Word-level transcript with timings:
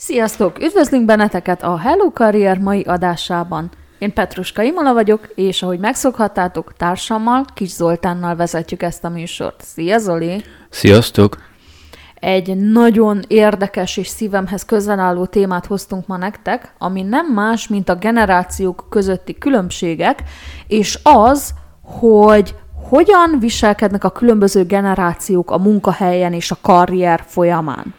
Sziasztok! 0.00 0.58
Üdvözlünk 0.62 1.04
benneteket 1.04 1.62
a 1.62 1.78
Hello 1.78 2.10
Career 2.10 2.58
mai 2.58 2.82
adásában. 2.82 3.70
Én 3.98 4.12
Petruska 4.12 4.62
Imola 4.62 4.92
vagyok, 4.92 5.28
és 5.34 5.62
ahogy 5.62 5.78
megszokhattátok, 5.78 6.72
társammal, 6.76 7.44
Kis 7.54 7.68
Zoltánnal 7.68 8.36
vezetjük 8.36 8.82
ezt 8.82 9.04
a 9.04 9.08
műsort. 9.08 9.62
Szia 9.64 9.98
Zoli! 9.98 10.42
Sziasztok! 10.70 11.36
Egy 12.14 12.56
nagyon 12.56 13.22
érdekes 13.28 13.96
és 13.96 14.06
szívemhez 14.06 14.64
közel 14.64 14.98
álló 14.98 15.26
témát 15.26 15.66
hoztunk 15.66 16.06
ma 16.06 16.16
nektek, 16.16 16.74
ami 16.78 17.02
nem 17.02 17.26
más, 17.26 17.68
mint 17.68 17.88
a 17.88 17.94
generációk 17.94 18.86
közötti 18.90 19.38
különbségek, 19.38 20.22
és 20.66 20.98
az, 21.02 21.54
hogy 21.82 22.54
hogyan 22.88 23.36
viselkednek 23.40 24.04
a 24.04 24.10
különböző 24.10 24.64
generációk 24.64 25.50
a 25.50 25.58
munkahelyen 25.58 26.32
és 26.32 26.50
a 26.50 26.58
karrier 26.60 27.24
folyamán. 27.26 27.94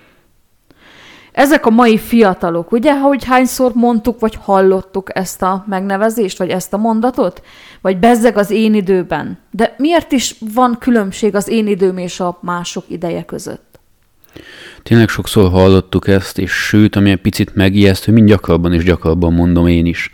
Ezek 1.32 1.66
a 1.66 1.70
mai 1.70 1.98
fiatalok, 1.98 2.71
ugye, 2.71 3.00
hogy 3.00 3.23
hányszor 3.23 3.71
mondtuk, 3.73 4.20
vagy 4.20 4.37
hallottuk 4.42 5.18
ezt 5.18 5.42
a 5.42 5.65
megnevezést, 5.68 6.37
vagy 6.37 6.50
ezt 6.50 6.74
a 6.74 6.78
mondatot? 6.78 7.42
Vagy 7.82 7.97
bezzeg 7.97 8.37
az 8.37 8.51
én 8.51 8.74
időben. 8.74 9.37
De 9.51 9.75
miért 9.78 10.11
is 10.11 10.36
van 10.54 10.78
különbség 10.79 11.36
az 11.36 11.47
én 11.47 11.68
időm 11.68 11.97
és 11.97 12.20
a 12.20 12.37
mások 12.42 12.84
ideje 12.87 13.23
között? 13.23 13.79
Tényleg 14.84 15.10
sokszor 15.10 15.50
hallottuk 15.50 16.07
ezt, 16.07 16.37
és 16.37 16.51
sőt, 16.51 16.96
ami 16.96 17.10
egy 17.10 17.21
picit 17.21 17.56
megijesztő, 17.56 18.11
mind 18.11 18.28
gyakrabban 18.28 18.73
és 18.73 18.84
gyakrabban 18.84 19.34
mondom 19.34 19.68
én 19.68 19.86
is. 19.86 20.11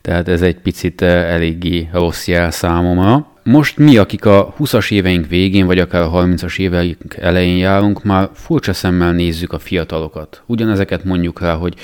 Tehát 0.00 0.28
ez 0.28 0.42
egy 0.42 0.56
picit 0.56 1.02
eh, 1.02 1.32
eléggé 1.32 1.88
rossz 1.92 2.26
jel 2.26 2.50
számomra. 2.50 3.31
Most 3.44 3.76
mi, 3.76 3.96
akik 3.96 4.24
a 4.24 4.54
20-as 4.58 4.92
éveink 4.92 5.26
végén, 5.28 5.66
vagy 5.66 5.78
akár 5.78 6.02
a 6.02 6.10
30-as 6.10 6.58
éveink 6.58 7.16
elején 7.20 7.56
járunk, 7.56 8.04
már 8.04 8.28
furcsa 8.34 8.72
szemmel 8.72 9.12
nézzük 9.12 9.52
a 9.52 9.58
fiatalokat. 9.58 10.42
Ugyanezeket 10.46 11.04
mondjuk 11.04 11.40
rá, 11.40 11.54
hogy 11.54 11.74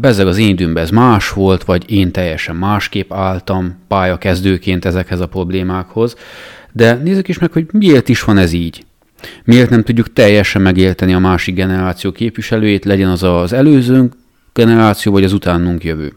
bezeg 0.00 0.26
az 0.26 0.38
én 0.38 0.48
időmben 0.48 0.82
ez 0.82 0.90
más 0.90 1.30
volt, 1.30 1.64
vagy 1.64 1.90
én 1.90 2.12
teljesen 2.12 2.56
másképp 2.56 3.12
álltam 3.12 3.76
pályakezdőként 3.88 4.84
ezekhez 4.84 5.20
a 5.20 5.26
problémákhoz. 5.26 6.16
De 6.72 6.94
nézzük 6.94 7.28
is 7.28 7.38
meg, 7.38 7.52
hogy 7.52 7.66
miért 7.72 8.08
is 8.08 8.22
van 8.22 8.38
ez 8.38 8.52
így. 8.52 8.84
Miért 9.44 9.70
nem 9.70 9.82
tudjuk 9.82 10.12
teljesen 10.12 10.62
megérteni 10.62 11.14
a 11.14 11.18
másik 11.18 11.54
generáció 11.54 12.12
képviselőjét, 12.12 12.84
legyen 12.84 13.08
az 13.08 13.22
az 13.22 13.52
előző 13.52 14.10
generáció, 14.52 15.12
vagy 15.12 15.24
az 15.24 15.32
utánunk 15.32 15.84
jövő. 15.84 16.12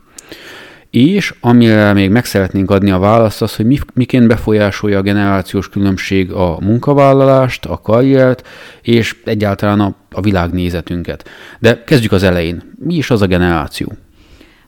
És 0.91 1.33
amire 1.41 1.93
még 1.93 2.09
meg 2.09 2.25
szeretnénk 2.25 2.71
adni 2.71 2.91
a 2.91 2.99
választ 2.99 3.41
az, 3.41 3.55
hogy 3.55 3.65
mi, 3.65 3.79
miként 3.93 4.27
befolyásolja 4.27 4.97
a 4.97 5.01
generációs 5.01 5.69
különbség 5.69 6.31
a 6.31 6.57
munkavállalást, 6.59 7.65
a 7.65 7.81
karriert, 7.81 8.47
és 8.81 9.15
egyáltalán 9.25 9.79
a, 9.79 9.95
a 10.11 10.21
világnézetünket. 10.21 11.29
De 11.59 11.83
kezdjük 11.83 12.11
az 12.11 12.23
elején. 12.23 12.73
Mi 12.79 12.95
is 12.95 13.09
az 13.09 13.21
a 13.21 13.25
generáció? 13.25 13.93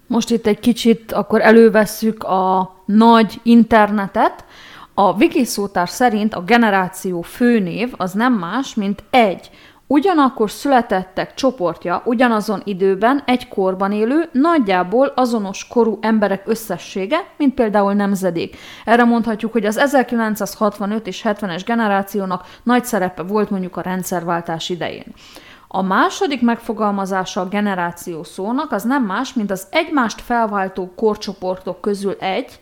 Most 0.08 0.30
itt 0.30 0.48
egy 0.48 0.60
kicsit 0.60 1.12
akkor 1.12 1.42
elővesszük 1.42 2.24
a 2.24 2.76
nagy 2.86 3.40
internetet. 3.44 4.46
A 4.94 5.14
Wikiszontár 5.14 5.90
szerint 5.90 6.34
a 6.34 6.44
generáció 6.44 7.22
főnév 7.22 7.94
az 7.98 8.12
nem 8.12 8.34
más, 8.34 8.76
mint 8.76 9.04
egy 9.10 9.50
Ugyanakkor 9.88 10.52
születettek 10.52 11.34
csoportja 11.34 12.02
ugyanazon 12.06 12.62
időben 12.66 13.24
egy 13.26 13.48
korban 13.48 13.92
élő, 13.92 14.30
nagyjából 14.32 15.08
azonos 15.16 15.68
korú 15.68 15.98
emberek 16.02 16.44
összessége, 16.46 17.18
mint 17.38 17.54
például 17.54 17.94
nemzedék. 17.94 18.58
Erre 18.86 19.04
mondhatjuk, 19.04 19.52
hogy 19.52 19.66
az 19.66 19.78
1965 19.78 21.08
és 21.08 21.22
70-es 21.26 21.62
generációnak 21.66 22.46
nagy 22.64 22.86
szerepe 22.86 23.22
volt 23.22 23.50
mondjuk 23.50 23.78
a 23.78 23.82
rendszerváltás 23.82 24.70
idején. 24.70 25.14
A 25.68 25.82
második 25.82 26.42
megfogalmazása 26.42 27.42
a 27.42 27.48
generáció 27.48 28.24
szónak 28.24 28.72
az 28.72 28.84
nem 28.84 29.04
más, 29.04 29.34
mint 29.34 29.52
az 29.52 29.68
egymást 29.72 30.22
felváltó 30.22 30.94
korcsoportok 30.96 31.82
közül 31.82 32.16
egy, 32.20 32.60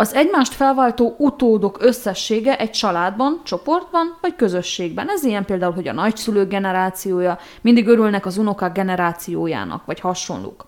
az 0.00 0.14
egymást 0.14 0.54
felváltó 0.54 1.14
utódok 1.18 1.78
összessége 1.80 2.58
egy 2.58 2.70
családban, 2.70 3.40
csoportban 3.44 4.18
vagy 4.20 4.36
közösségben. 4.36 5.08
Ez 5.08 5.24
ilyen 5.24 5.44
például, 5.44 5.72
hogy 5.72 5.88
a 5.88 5.92
nagyszülők 5.92 6.48
generációja, 6.48 7.38
mindig 7.60 7.86
örülnek 7.86 8.26
az 8.26 8.36
unokák 8.36 8.72
generációjának, 8.72 9.84
vagy 9.84 10.00
hasonlók. 10.00 10.66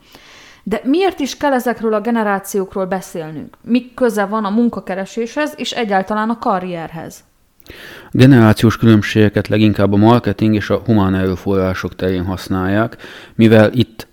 De 0.63 0.81
miért 0.85 1.21
is 1.21 1.37
kell 1.37 1.53
ezekről 1.53 1.95
a 1.95 2.01
generációkról 2.01 2.87
beszélnünk? 2.87 3.57
Mi 3.63 3.95
köze 3.95 4.25
van 4.25 4.45
a 4.45 4.51
munkakereséshez 4.51 5.55
és 5.57 5.71
egyáltalán 5.71 6.31
a 6.31 6.39
karrierhez? 6.39 7.25
A 8.05 8.11
generációs 8.11 8.77
különbségeket 8.77 9.49
leginkább 9.49 9.93
a 9.93 9.97
marketing 9.97 10.55
és 10.55 10.71
a 10.71 10.83
humán 10.85 11.15
erőforrások 11.15 11.95
terén 11.97 12.25
használják, 12.25 12.97
mivel 13.35 13.73
itt 13.73 14.09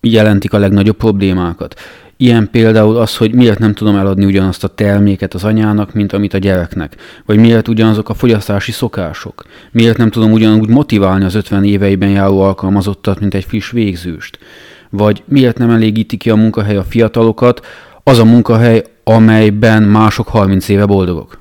jelentik 0.00 0.52
a 0.52 0.58
legnagyobb 0.58 0.96
problémákat. 0.96 1.80
Ilyen 2.18 2.48
például 2.50 2.96
az, 2.96 3.16
hogy 3.16 3.34
miért 3.34 3.58
nem 3.58 3.74
tudom 3.74 3.96
eladni 3.96 4.24
ugyanazt 4.24 4.64
a 4.64 4.68
terméket 4.68 5.34
az 5.34 5.44
anyának, 5.44 5.92
mint 5.92 6.12
amit 6.12 6.34
a 6.34 6.38
gyereknek. 6.38 6.96
Vagy 7.26 7.38
miért 7.38 7.68
ugyanazok 7.68 8.08
a 8.08 8.14
fogyasztási 8.14 8.72
szokások. 8.72 9.44
Miért 9.70 9.96
nem 9.96 10.10
tudom 10.10 10.32
ugyanúgy 10.32 10.68
motiválni 10.68 11.24
az 11.24 11.34
50 11.34 11.64
éveiben 11.64 12.08
járó 12.08 12.40
alkalmazottat, 12.40 13.20
mint 13.20 13.34
egy 13.34 13.44
friss 13.44 13.70
végzőst. 13.70 14.38
Vagy 14.90 15.22
miért 15.26 15.58
nem 15.58 15.70
elégíti 15.70 16.16
ki 16.16 16.30
a 16.30 16.36
munkahely 16.36 16.76
a 16.76 16.84
fiatalokat, 16.84 17.66
az 18.02 18.18
a 18.18 18.24
munkahely, 18.24 18.84
amelyben 19.04 19.82
mások 19.82 20.28
30 20.28 20.68
éve 20.68 20.86
boldogok. 20.86 21.38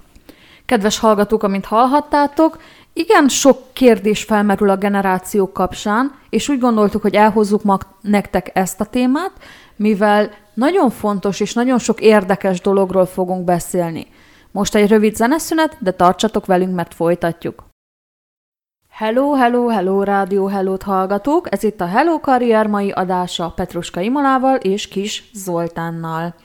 Kedves 0.66 1.00
hallgatók, 1.00 1.44
amint 1.44 1.66
hallhattátok, 1.66 2.58
igen, 2.94 3.28
sok 3.28 3.58
kérdés 3.74 4.24
felmerül 4.24 4.70
a 4.70 4.76
generációk 4.76 5.54
kapcsán, 5.54 6.12
és 6.30 6.50
úgy 6.50 6.60
gondoltuk, 6.60 7.02
hogy 7.02 7.16
elhozzuk 7.16 7.64
mag 7.64 7.82
nektek 8.02 8.52
ezt 8.54 8.82
a 8.82 8.86
témát, 8.86 9.32
mivel 9.76 10.30
nagyon 10.56 10.90
fontos 10.90 11.40
és 11.40 11.54
nagyon 11.54 11.80
sok 11.80 12.02
érdekes 12.02 12.62
dologról 12.62 13.06
fogunk 13.06 13.44
beszélni. 13.44 14.08
Most 14.52 14.76
egy 14.76 14.90
rövid 14.90 15.16
zeneszünet, 15.16 15.78
de 15.80 15.92
tartsatok 15.92 16.46
velünk, 16.46 16.76
mert 16.76 16.94
folytatjuk. 16.94 17.64
Hello, 18.90 19.34
hello, 19.34 19.68
hello, 19.68 20.04
rádió, 20.04 20.46
hello 20.46 20.76
hallgatók! 20.84 21.54
Ez 21.54 21.64
itt 21.64 21.82
a 21.82 21.86
Hello 21.86 22.20
Karrier 22.20 22.68
mai 22.68 22.92
adása 22.92 23.50
Petruska 23.50 24.02
Imolával 24.02 24.56
és 24.56 24.88
Kis 24.88 25.30
Zoltánnal. 25.34 26.36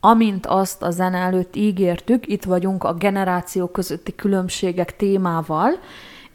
Amint 0.00 0.46
azt 0.46 0.82
a 0.82 0.90
zene 0.90 1.18
előtt 1.18 1.56
ígértük, 1.56 2.26
itt 2.26 2.44
vagyunk 2.44 2.84
a 2.84 2.94
generációk 2.94 3.72
közötti 3.72 4.14
különbségek 4.14 4.96
témával, 4.96 5.78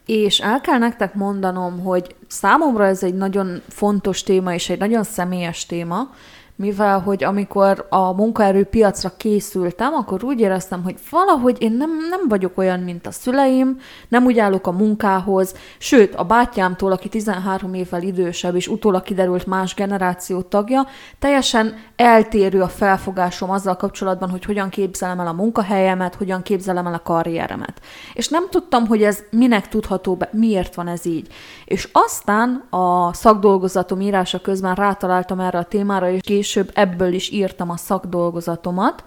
és 0.06 0.40
el 0.40 0.62
kell 0.62 0.78
nektek 0.78 1.14
mondanom, 1.14 1.80
hogy 1.80 2.16
számomra 2.28 2.86
ez 2.86 3.04
egy 3.04 3.16
nagyon 3.16 3.62
fontos 3.68 4.24
téma 4.24 4.54
és 4.54 4.70
egy 4.70 4.80
nagyon 4.80 5.04
személyes 5.04 5.66
téma, 5.66 6.10
mivel 6.56 7.00
hogy 7.00 7.24
amikor 7.24 7.88
a 7.90 8.14
munkaerőpiacra 8.14 9.12
készültem, 9.18 9.94
akkor 9.94 10.24
úgy 10.24 10.40
éreztem, 10.40 10.84
hogy 10.84 10.96
valahogy 11.10 11.58
én 11.60 11.72
nem, 11.72 11.90
nem 12.10 12.28
vagyok 12.28 12.58
olyan, 12.58 12.80
mint 12.80 13.08
a 13.08 13.12
szüleim, 13.12 13.80
nem 14.08 14.26
úgy 14.26 14.40
állok 14.40 14.68
a 14.68 14.72
munkához, 14.72 15.56
sőt, 15.78 16.16
a 16.16 16.24
bátyámtól, 16.24 16.92
aki 16.92 17.10
13 17.10 17.74
évvel 17.74 18.02
idősebb, 18.02 18.56
és 18.56 18.68
utólag 18.68 19.04
kiderült 19.04 19.46
más 19.46 19.74
generáció 19.74 20.42
tagja, 20.42 20.88
teljesen 21.20 21.76
eltérő 21.96 22.62
a 22.62 22.68
felfogásom 22.68 23.50
azzal 23.50 23.76
kapcsolatban, 23.76 24.30
hogy 24.30 24.46
hogyan 24.46 24.70
képzelem 24.70 25.20
el 25.20 25.28
a 25.28 25.34
munkahelyemet, 25.34 26.16
hogyan 26.16 26.42
képzelem 26.42 26.88
el 26.88 26.94
a 26.94 27.02
karrieremet. 27.02 27.82
És 28.14 28.28
nem 28.28 28.50
tudtam, 28.50 28.88
hogy 28.88 29.04
ez 29.04 29.24
minek 29.30 29.68
tudható 29.68 30.16
be, 30.16 30.30
miért 30.32 30.76
van 30.76 30.88
ez 30.88 31.06
így. 31.06 31.28
És 31.66 31.90
aztán 31.92 32.64
a 32.70 33.14
szakdolgozatom 33.14 34.02
írása 34.02 34.42
közben 34.42 34.76
rátaláltam 34.76 35.40
erre 35.40 35.58
a 35.58 35.64
témára, 35.64 36.10
és 36.10 36.22
később 36.22 36.44
ebből 36.74 37.14
is 37.14 37.30
írtam 37.30 37.70
a 37.70 37.78
szakdolgozatomat, 37.78 39.04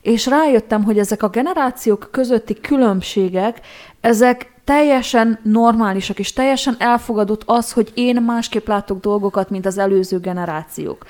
és 0.00 0.26
rájöttem, 0.26 0.84
hogy 0.84 0.98
ezek 0.98 1.22
a 1.22 1.28
generációk 1.28 2.08
közötti 2.10 2.54
különbségek, 2.60 3.60
ezek 4.00 4.54
teljesen 4.64 5.38
normálisak, 5.42 6.18
és 6.18 6.32
teljesen 6.32 6.76
elfogadott 6.78 7.42
az, 7.46 7.72
hogy 7.72 7.92
én 7.94 8.22
másképp 8.22 8.66
látok 8.66 9.00
dolgokat, 9.00 9.50
mint 9.50 9.66
az 9.66 9.78
előző 9.78 10.18
generációk. 10.18 11.04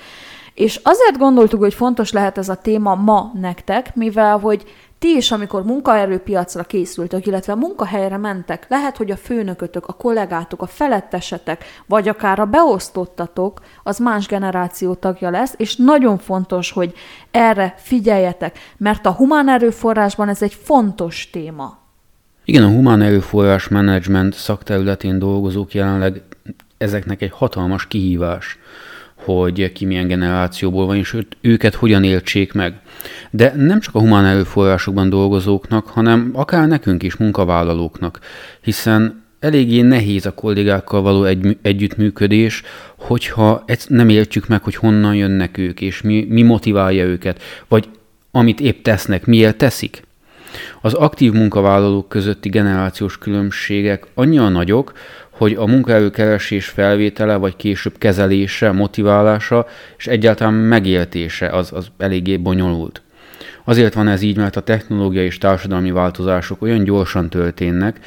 És 0.54 0.80
azért 0.82 1.18
gondoltuk, 1.18 1.60
hogy 1.60 1.74
fontos 1.74 2.12
lehet 2.12 2.38
ez 2.38 2.48
a 2.48 2.54
téma 2.54 2.94
ma 2.94 3.32
nektek, 3.40 3.94
mivel 3.94 4.38
hogy 4.38 4.64
ti 4.98 5.16
is, 5.16 5.30
amikor 5.30 5.64
munkaerőpiacra 5.64 6.62
készültök, 6.62 7.26
illetve 7.26 7.54
munkahelyre 7.54 8.16
mentek, 8.16 8.66
lehet, 8.68 8.96
hogy 8.96 9.10
a 9.10 9.16
főnökötök, 9.16 9.86
a 9.86 9.92
kollégátok, 9.92 10.62
a 10.62 10.66
felettesetek, 10.66 11.64
vagy 11.86 12.08
akár 12.08 12.38
a 12.38 12.44
beosztottatok, 12.44 13.60
az 13.82 13.98
más 13.98 14.26
generáció 14.26 14.94
tagja 14.94 15.30
lesz, 15.30 15.54
és 15.56 15.76
nagyon 15.76 16.18
fontos, 16.18 16.70
hogy 16.70 16.92
erre 17.30 17.74
figyeljetek, 17.76 18.58
mert 18.76 19.06
a 19.06 19.12
humán 19.12 19.48
erőforrásban 19.48 20.28
ez 20.28 20.42
egy 20.42 20.54
fontos 20.62 21.30
téma. 21.30 21.78
Igen, 22.44 22.62
a 22.62 22.68
humán 22.68 23.02
erőforrás 23.02 23.68
menedzsment 23.68 24.34
szakterületén 24.34 25.18
dolgozók 25.18 25.74
jelenleg 25.74 26.22
ezeknek 26.78 27.22
egy 27.22 27.32
hatalmas 27.32 27.86
kihívás 27.86 28.58
hogy 29.26 29.72
ki 29.72 29.84
milyen 29.84 30.06
generációból 30.06 30.86
van, 30.86 30.96
és 30.96 31.16
őket 31.40 31.74
hogyan 31.74 32.04
éltsék 32.04 32.52
meg. 32.52 32.80
De 33.30 33.52
nem 33.56 33.80
csak 33.80 33.94
a 33.94 33.98
humán 33.98 34.24
erőforrásokban 34.24 35.08
dolgozóknak, 35.08 35.86
hanem 35.86 36.30
akár 36.32 36.68
nekünk 36.68 37.02
is, 37.02 37.16
munkavállalóknak, 37.16 38.20
hiszen 38.60 39.24
eléggé 39.40 39.80
nehéz 39.80 40.26
a 40.26 40.34
kollégákkal 40.34 41.02
való 41.02 41.24
egy, 41.24 41.58
együttműködés, 41.62 42.62
hogyha 42.96 43.64
nem 43.88 44.08
értjük 44.08 44.48
meg, 44.48 44.62
hogy 44.62 44.74
honnan 44.74 45.14
jönnek 45.14 45.58
ők, 45.58 45.80
és 45.80 46.02
mi, 46.02 46.26
mi 46.28 46.42
motiválja 46.42 47.04
őket, 47.04 47.42
vagy 47.68 47.88
amit 48.30 48.60
épp 48.60 48.82
tesznek, 48.82 49.26
miért 49.26 49.56
teszik. 49.56 50.04
Az 50.80 50.94
aktív 50.94 51.32
munkavállalók 51.32 52.08
közötti 52.08 52.48
generációs 52.48 53.18
különbségek 53.18 54.06
annyira 54.14 54.48
nagyok, 54.48 54.92
hogy 55.36 55.54
a 55.54 55.66
munkaerőkeresés 55.66 56.66
felvétele, 56.66 57.36
vagy 57.36 57.56
később 57.56 57.98
kezelése, 57.98 58.72
motiválása 58.72 59.66
és 59.96 60.06
egyáltalán 60.06 60.54
megéltése 60.54 61.48
az, 61.48 61.72
az 61.72 61.88
eléggé 61.98 62.36
bonyolult. 62.36 63.02
Azért 63.64 63.94
van 63.94 64.08
ez 64.08 64.22
így, 64.22 64.36
mert 64.36 64.56
a 64.56 64.60
technológiai 64.60 65.24
és 65.24 65.38
társadalmi 65.38 65.90
változások 65.90 66.62
olyan 66.62 66.84
gyorsan 66.84 67.30
történnek, 67.30 67.98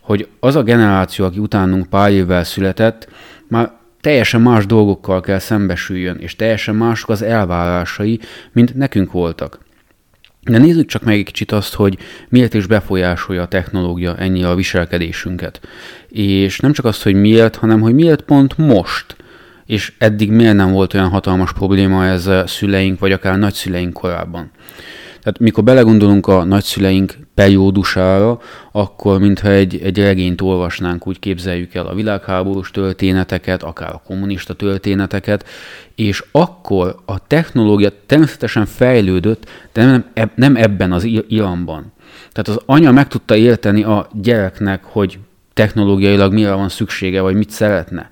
hogy 0.00 0.28
az 0.40 0.56
a 0.56 0.62
generáció, 0.62 1.24
aki 1.24 1.38
utánunk 1.38 1.86
pár 1.86 2.10
évvel 2.10 2.44
született, 2.44 3.08
már 3.48 3.70
teljesen 4.00 4.40
más 4.40 4.66
dolgokkal 4.66 5.20
kell 5.20 5.38
szembesüljön, 5.38 6.16
és 6.16 6.36
teljesen 6.36 6.74
mások 6.74 7.08
az 7.08 7.22
elvárásai, 7.22 8.20
mint 8.52 8.74
nekünk 8.74 9.12
voltak. 9.12 9.58
De 10.44 10.58
nézzük 10.58 10.86
csak 10.86 11.02
meg 11.02 11.14
egy 11.14 11.24
kicsit 11.24 11.52
azt, 11.52 11.74
hogy 11.74 11.98
miért 12.28 12.54
is 12.54 12.66
befolyásolja 12.66 13.42
a 13.42 13.48
technológia 13.48 14.16
ennyire 14.16 14.48
a 14.48 14.54
viselkedésünket. 14.54 15.60
És 16.14 16.60
nem 16.60 16.72
csak 16.72 16.84
azt, 16.84 17.02
hogy 17.02 17.14
miért, 17.14 17.56
hanem 17.56 17.80
hogy 17.80 17.94
miért 17.94 18.22
pont 18.22 18.58
most, 18.58 19.16
és 19.66 19.92
eddig 19.98 20.30
miért 20.30 20.54
nem 20.54 20.72
volt 20.72 20.94
olyan 20.94 21.08
hatalmas 21.08 21.52
probléma 21.52 22.06
ez 22.06 22.26
a 22.26 22.46
szüleink, 22.46 22.98
vagy 22.98 23.12
akár 23.12 23.38
nagyszüleink 23.38 23.92
korábban. 23.92 24.50
Tehát 25.22 25.38
mikor 25.38 25.64
belegondolunk 25.64 26.26
a 26.26 26.44
nagyszüleink 26.44 27.16
periódusára, 27.34 28.40
akkor 28.72 29.20
mintha 29.20 29.48
egy, 29.48 29.80
egy 29.82 29.98
regényt 29.98 30.40
olvasnánk, 30.40 31.06
úgy 31.06 31.18
képzeljük 31.18 31.74
el 31.74 31.86
a 31.86 31.94
világháborús 31.94 32.70
történeteket, 32.70 33.62
akár 33.62 33.92
a 33.92 34.02
kommunista 34.06 34.54
történeteket, 34.54 35.48
és 35.94 36.24
akkor 36.32 36.96
a 37.04 37.26
technológia 37.26 37.90
természetesen 38.06 38.66
fejlődött, 38.66 39.48
de 39.72 39.84
nem, 39.84 40.32
nem 40.34 40.56
ebben 40.56 40.92
az 40.92 41.04
iramban. 41.28 41.92
Tehát 42.32 42.48
az 42.48 42.58
anya 42.66 42.92
meg 42.92 43.08
tudta 43.08 43.36
érteni 43.36 43.82
a 43.82 44.08
gyereknek, 44.12 44.84
hogy 44.84 45.18
technológiailag 45.54 46.32
mire 46.32 46.52
van 46.52 46.68
szüksége, 46.68 47.20
vagy 47.20 47.34
mit 47.34 47.50
szeretne. 47.50 48.10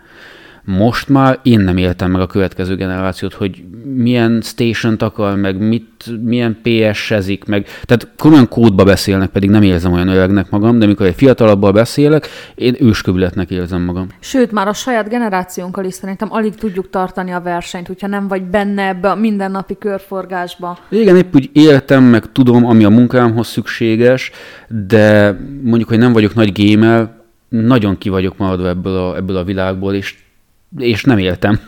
Most 0.64 1.08
már 1.08 1.38
én 1.42 1.60
nem 1.60 1.76
éltem 1.76 2.10
meg 2.10 2.20
a 2.20 2.26
következő 2.26 2.76
generációt, 2.76 3.32
hogy 3.32 3.64
milyen 3.94 4.40
station 4.42 4.96
akar, 4.98 5.36
meg 5.36 5.58
mit, 5.58 6.04
milyen 6.22 6.58
PS-ezik, 6.62 7.44
meg, 7.44 7.66
tehát 7.84 8.08
komolyan 8.18 8.48
kódba 8.48 8.84
beszélnek, 8.84 9.30
pedig 9.30 9.50
nem 9.50 9.62
érzem 9.62 9.92
olyan 9.92 10.08
öregnek 10.08 10.50
magam, 10.50 10.78
de 10.78 10.86
mikor 10.86 11.06
egy 11.06 11.14
fiatalabbal 11.14 11.72
beszélek, 11.72 12.28
én 12.54 12.76
őskövületnek 12.78 13.50
érzem 13.50 13.82
magam. 13.82 14.06
Sőt, 14.20 14.52
már 14.52 14.68
a 14.68 14.72
saját 14.72 15.08
generációnkkal 15.08 15.84
is 15.84 15.94
szerintem 15.94 16.32
alig 16.32 16.54
tudjuk 16.54 16.90
tartani 16.90 17.30
a 17.30 17.40
versenyt, 17.40 17.86
hogyha 17.86 18.06
nem 18.06 18.28
vagy 18.28 18.42
benne 18.42 18.88
ebbe 18.88 19.10
a 19.10 19.14
mindennapi 19.14 19.76
körforgásba. 19.78 20.78
Igen, 20.88 21.16
épp 21.16 21.34
úgy 21.34 21.50
éltem, 21.52 22.04
meg 22.04 22.32
tudom, 22.32 22.66
ami 22.66 22.84
a 22.84 22.90
munkámhoz 22.90 23.46
szükséges, 23.46 24.30
de 24.88 25.36
mondjuk, 25.62 25.88
hogy 25.88 25.98
nem 25.98 26.12
vagyok 26.12 26.34
nagy 26.34 26.52
gamer, 26.54 27.20
nagyon 27.52 27.98
ki 27.98 28.08
vagyok 28.08 28.36
maradva 28.36 28.68
ebből 28.68 28.96
a, 28.96 29.16
ebből 29.16 29.36
a 29.36 29.44
világból, 29.44 29.94
és 29.94 30.16
és 30.78 31.04
nem 31.04 31.18
éltem. 31.18 31.60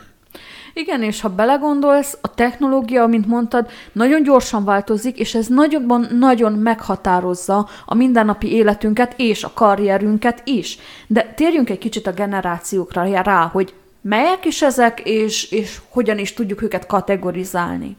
Igen, 0.75 1.02
és 1.02 1.20
ha 1.20 1.28
belegondolsz, 1.28 2.19
a 2.20 2.34
technológia, 2.34 3.06
mint 3.06 3.26
mondtad, 3.26 3.66
nagyon 3.92 4.22
gyorsan 4.22 4.64
változik, 4.64 5.19
és 5.19 5.34
ez 5.34 5.46
nagyobban 5.46 6.06
nagyon 6.19 6.52
meghatározza 6.52 7.69
a 7.86 7.94
mindennapi 7.94 8.52
életünket 8.52 9.14
és 9.16 9.44
a 9.44 9.50
karrierünket 9.54 10.42
is. 10.44 10.78
De 11.06 11.32
térjünk 11.36 11.70
egy 11.70 11.78
kicsit 11.78 12.06
a 12.06 12.12
generációkra 12.12 13.22
rá, 13.22 13.46
hogy 13.52 13.75
melyek 14.00 14.44
is 14.44 14.62
ezek, 14.62 15.00
és, 15.04 15.50
és 15.50 15.80
hogyan 15.88 16.19
is 16.19 16.32
tudjuk 16.32 16.62
őket 16.62 16.87
kategorizálni. 16.87 17.96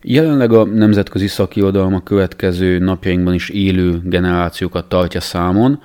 Jelenleg 0.00 0.52
a 0.52 0.64
nemzetközi 0.64 1.26
szakirodalom 1.26 1.94
a 1.94 2.02
következő 2.02 2.78
napjainkban 2.78 3.34
is 3.34 3.48
élő 3.48 4.00
generációkat 4.04 4.88
tartja 4.88 5.20
számon. 5.20 5.80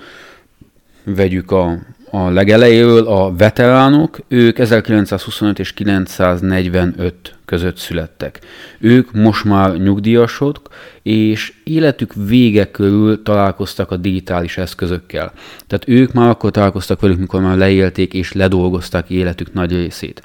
Vegyük 1.15 1.51
a 1.51 1.77
a 2.11 2.29
legelejéről 2.29 3.07
a 3.07 3.35
veteránok, 3.35 4.19
ők 4.27 4.59
1925 4.59 5.59
és 5.59 5.73
945 5.73 7.13
között 7.45 7.77
születtek. 7.77 8.39
Ők 8.79 9.11
most 9.11 9.43
már 9.43 9.77
nyugdíjasok, 9.77 10.61
és 11.01 11.53
életük 11.63 12.13
vége 12.13 12.71
körül 12.71 13.21
találkoztak 13.23 13.91
a 13.91 13.97
digitális 13.97 14.57
eszközökkel. 14.57 15.33
Tehát 15.67 15.87
ők 15.87 16.13
már 16.13 16.29
akkor 16.29 16.51
találkoztak 16.51 16.99
velük, 16.99 17.17
mikor 17.17 17.41
már 17.41 17.57
leélték 17.57 18.13
és 18.13 18.33
ledolgozták 18.33 19.09
életük 19.09 19.53
nagy 19.53 19.71
részét. 19.71 20.21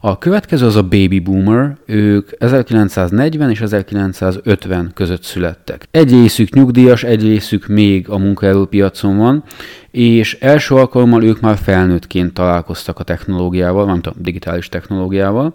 A 0.00 0.18
következő 0.18 0.66
az 0.66 0.76
a 0.76 0.82
baby 0.82 1.20
boomer, 1.20 1.76
ők 1.86 2.30
1940 2.38 3.50
és 3.50 3.60
1950 3.60 4.90
között 4.94 5.22
születtek. 5.22 5.88
Egy 5.90 6.10
részük 6.10 6.54
nyugdíjas, 6.54 7.02
egy 7.02 7.22
részük 7.22 7.66
még 7.66 8.08
a 8.08 8.18
munkaerőpiacon 8.18 9.16
van, 9.16 9.44
és 9.90 10.34
első 10.40 10.74
alkalommal 10.74 11.24
ők 11.24 11.40
már 11.40 11.56
felnőttként 11.56 12.34
találkoztak 12.34 12.98
a 12.98 13.04
technológiával, 13.04 13.84
nem 13.84 14.00
tudom, 14.00 14.22
digitális 14.22 14.68
technológiával. 14.68 15.54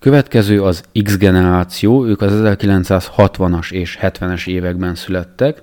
Következő 0.00 0.62
az 0.62 0.82
X 1.04 1.16
generáció, 1.16 2.06
ők 2.06 2.20
az 2.20 2.32
1960-as 2.34 3.72
és 3.72 3.98
70-es 4.02 4.46
években 4.46 4.94
születtek. 4.94 5.62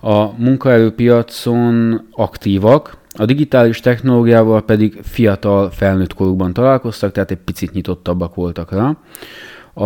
A 0.00 0.32
munkaerőpiacon 0.36 2.00
aktívak, 2.10 2.96
a 3.16 3.24
digitális 3.24 3.80
technológiával 3.80 4.64
pedig 4.64 5.00
fiatal 5.02 5.70
felnőtt 5.70 6.14
korukban 6.14 6.52
találkoztak, 6.52 7.12
tehát 7.12 7.30
egy 7.30 7.38
picit 7.44 7.72
nyitottabbak 7.72 8.34
voltak 8.34 8.72
rá. 8.72 8.96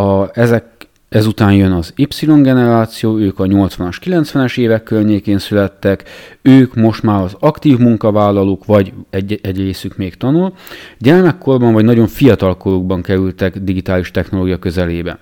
A, 0.01 0.29
ezek 0.39 0.79
Ezután 1.09 1.53
jön 1.53 1.73
az 1.73 1.93
Y 1.97 2.27
generáció, 2.43 3.19
ők 3.19 3.39
a 3.39 3.45
80-as, 3.45 3.97
90-es 4.05 4.59
évek 4.59 4.83
környékén 4.83 5.39
születtek, 5.39 6.05
ők 6.43 6.75
most 6.75 7.03
már 7.03 7.23
az 7.23 7.37
aktív 7.41 7.79
munkavállalók, 7.79 8.65
vagy 8.65 8.93
egy, 9.11 9.41
egy 9.43 9.57
részük 9.57 9.97
még 9.97 10.15
tanul. 10.15 10.53
Gyermekkorban 10.99 11.73
vagy 11.73 11.85
nagyon 11.85 12.07
fiatal 12.07 12.57
korukban 12.57 13.03
kerültek 13.03 13.59
digitális 13.59 14.11
technológia 14.11 14.59
közelébe. 14.59 15.19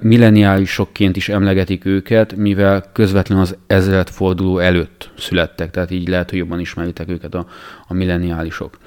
Milleniálisokként 0.00 1.16
is 1.16 1.28
emlegetik 1.28 1.84
őket, 1.84 2.36
mivel 2.36 2.84
közvetlenül 2.92 3.44
az 3.44 3.56
ezredforduló 3.66 4.58
előtt 4.58 5.10
születtek, 5.18 5.70
tehát 5.70 5.90
így 5.90 6.08
lehet, 6.08 6.30
hogy 6.30 6.38
jobban 6.38 6.60
ismeritek 6.60 7.08
őket 7.08 7.34
a, 7.34 7.46
a 7.86 7.94
milleniálisok. 7.94 8.78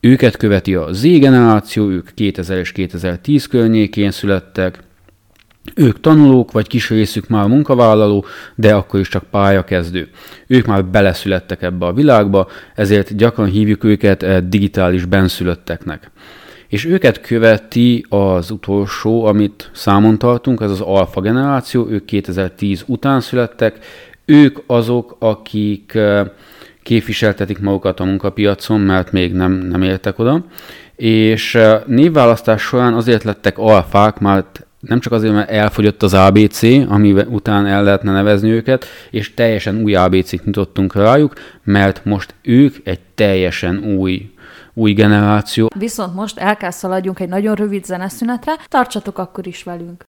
Őket 0.00 0.36
követi 0.36 0.74
a 0.74 0.92
Z 0.92 1.02
generáció, 1.02 1.88
ők 1.88 2.14
2000 2.14 2.58
és 2.58 2.72
2010 2.72 3.46
környékén 3.46 4.10
születtek, 4.10 4.78
ők 5.74 6.00
tanulók, 6.00 6.52
vagy 6.52 6.66
kis 6.66 6.90
részük 6.90 7.28
már 7.28 7.46
munkavállaló, 7.46 8.24
de 8.54 8.74
akkor 8.74 9.00
is 9.00 9.08
csak 9.08 9.24
pályakezdő. 9.30 10.08
Ők 10.46 10.66
már 10.66 10.84
beleszülettek 10.84 11.62
ebbe 11.62 11.86
a 11.86 11.92
világba, 11.92 12.48
ezért 12.74 13.16
gyakran 13.16 13.48
hívjuk 13.48 13.84
őket 13.84 14.22
eh, 14.22 14.40
digitális 14.40 15.04
benszülötteknek 15.04 16.10
és 16.68 16.84
őket 16.84 17.20
követi 17.20 18.06
az 18.08 18.50
utolsó, 18.50 19.24
amit 19.24 19.70
számon 19.72 20.18
tartunk, 20.18 20.60
ez 20.60 20.70
az 20.70 20.80
alfa 20.80 21.20
generáció, 21.20 21.88
ők 21.88 22.04
2010 22.04 22.84
után 22.86 23.20
születtek, 23.20 23.78
ők 24.24 24.58
azok, 24.66 25.16
akik 25.18 25.98
képviseltetik 26.82 27.58
magukat 27.58 28.00
a 28.00 28.04
munkapiacon, 28.04 28.80
mert 28.80 29.12
még 29.12 29.32
nem, 29.32 29.52
nem 29.52 29.82
értek 29.82 30.18
oda, 30.18 30.44
és 30.96 31.58
névválasztás 31.86 32.62
során 32.62 32.94
azért 32.94 33.24
lettek 33.24 33.58
alfák, 33.58 34.18
mert 34.18 34.66
nem 34.80 35.00
csak 35.00 35.12
azért, 35.12 35.32
mert 35.32 35.50
elfogyott 35.50 36.02
az 36.02 36.14
ABC, 36.14 36.62
ami 36.88 37.12
után 37.12 37.66
el 37.66 37.84
lehetne 37.84 38.12
nevezni 38.12 38.50
őket, 38.50 38.84
és 39.10 39.34
teljesen 39.34 39.82
új 39.82 39.94
ABC-t 39.94 40.44
nyitottunk 40.44 40.94
rájuk, 40.94 41.32
mert 41.62 42.04
most 42.04 42.34
ők 42.42 42.76
egy 42.84 43.00
teljesen 43.14 43.78
új 43.78 44.30
új 44.74 44.92
generáció. 44.92 45.68
Viszont 45.78 46.14
most 46.14 46.38
el 46.38 46.56
kell 46.56 46.70
szaladjunk 46.70 47.20
egy 47.20 47.28
nagyon 47.28 47.54
rövid 47.54 47.84
zeneszünetre, 47.84 48.56
tartsatok 48.68 49.18
akkor 49.18 49.46
is 49.46 49.62
velünk! 49.62 50.04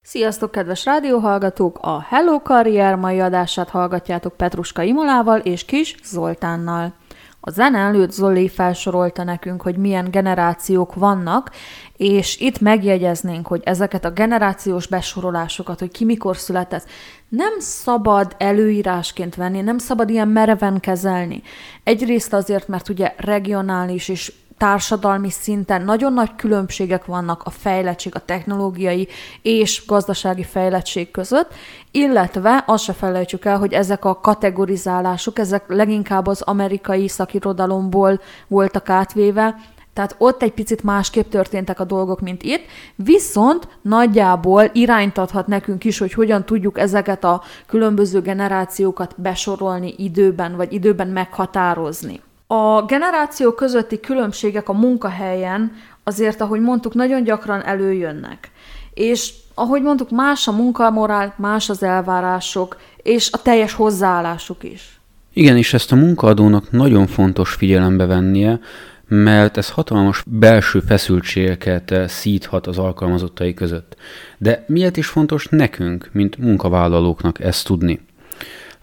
Sziasztok, 0.00 0.50
kedves 0.50 0.84
rádióhallgatók! 0.84 1.78
A 1.80 2.00
Hello 2.00 2.42
Karrier 2.42 2.94
mai 2.94 3.20
adását 3.20 3.68
hallgatjátok 3.68 4.36
Petruska 4.36 4.82
Imolával 4.82 5.38
és 5.38 5.64
Kis 5.64 5.96
Zoltánnal. 6.04 6.94
A 7.40 7.50
zene 7.50 7.78
előtt 7.78 8.12
Zoli 8.12 8.48
felsorolta 8.48 9.24
nekünk, 9.24 9.62
hogy 9.62 9.76
milyen 9.76 10.10
generációk 10.10 10.94
vannak, 10.94 11.50
és 11.96 12.40
itt 12.40 12.60
megjegyeznénk, 12.60 13.46
hogy 13.46 13.60
ezeket 13.64 14.04
a 14.04 14.10
generációs 14.10 14.86
besorolásokat, 14.86 15.78
hogy 15.78 15.90
ki 15.90 16.04
mikor 16.04 16.36
született, 16.36 16.86
nem 17.28 17.58
szabad 17.58 18.34
előírásként 18.38 19.34
venni, 19.34 19.60
nem 19.60 19.78
szabad 19.78 20.10
ilyen 20.10 20.28
mereven 20.28 20.80
kezelni. 20.80 21.42
Egyrészt 21.84 22.32
azért, 22.32 22.68
mert 22.68 22.88
ugye 22.88 23.14
regionális 23.16 24.08
és 24.08 24.32
társadalmi 24.58 25.30
szinten 25.30 25.84
nagyon 25.84 26.12
nagy 26.12 26.34
különbségek 26.36 27.04
vannak 27.04 27.42
a 27.44 27.50
fejlettség, 27.50 28.14
a 28.14 28.24
technológiai 28.24 29.08
és 29.42 29.86
gazdasági 29.86 30.42
fejlettség 30.42 31.10
között, 31.10 31.52
illetve 31.90 32.64
azt 32.66 32.84
se 32.84 32.92
felejtsük 32.92 33.44
el, 33.44 33.58
hogy 33.58 33.72
ezek 33.72 34.04
a 34.04 34.20
kategorizálások, 34.20 35.38
ezek 35.38 35.64
leginkább 35.68 36.26
az 36.26 36.40
amerikai 36.40 37.08
szakirodalomból 37.08 38.20
voltak 38.48 38.88
átvéve, 38.88 39.54
tehát 39.98 40.14
ott 40.18 40.42
egy 40.42 40.52
picit 40.52 40.82
másképp 40.82 41.30
történtek 41.30 41.80
a 41.80 41.84
dolgok, 41.84 42.20
mint 42.20 42.42
itt, 42.42 42.62
viszont 42.94 43.68
nagyjából 43.82 44.70
irányt 44.72 45.18
adhat 45.18 45.46
nekünk 45.46 45.84
is, 45.84 45.98
hogy 45.98 46.12
hogyan 46.12 46.44
tudjuk 46.44 46.78
ezeket 46.78 47.24
a 47.24 47.42
különböző 47.66 48.20
generációkat 48.20 49.14
besorolni 49.20 49.94
időben, 49.96 50.56
vagy 50.56 50.72
időben 50.72 51.08
meghatározni. 51.08 52.20
A 52.50 52.82
generáció 52.82 53.52
közötti 53.52 54.00
különbségek 54.00 54.68
a 54.68 54.72
munkahelyen 54.72 55.72
azért, 56.04 56.40
ahogy 56.40 56.60
mondtuk, 56.60 56.94
nagyon 56.94 57.24
gyakran 57.24 57.64
előjönnek. 57.64 58.50
És 58.94 59.32
ahogy 59.54 59.82
mondtuk, 59.82 60.10
más 60.10 60.48
a 60.48 60.52
munkamorál, 60.52 61.34
más 61.36 61.68
az 61.68 61.82
elvárások, 61.82 62.76
és 63.02 63.28
a 63.32 63.42
teljes 63.42 63.72
hozzáállásuk 63.72 64.64
is. 64.64 65.00
Igen, 65.32 65.56
és 65.56 65.74
ezt 65.74 65.92
a 65.92 65.96
munkaadónak 65.96 66.70
nagyon 66.70 67.06
fontos 67.06 67.52
figyelembe 67.52 68.06
vennie, 68.06 68.60
mert 69.08 69.56
ez 69.56 69.70
hatalmas 69.70 70.22
belső 70.26 70.80
feszültségeket 70.80 71.90
eh, 71.90 72.08
szíthat 72.08 72.66
az 72.66 72.78
alkalmazottai 72.78 73.54
között. 73.54 73.96
De 74.38 74.64
miért 74.66 74.96
is 74.96 75.06
fontos 75.06 75.46
nekünk, 75.50 76.08
mint 76.12 76.38
munkavállalóknak 76.38 77.40
ezt 77.40 77.66
tudni? 77.66 78.00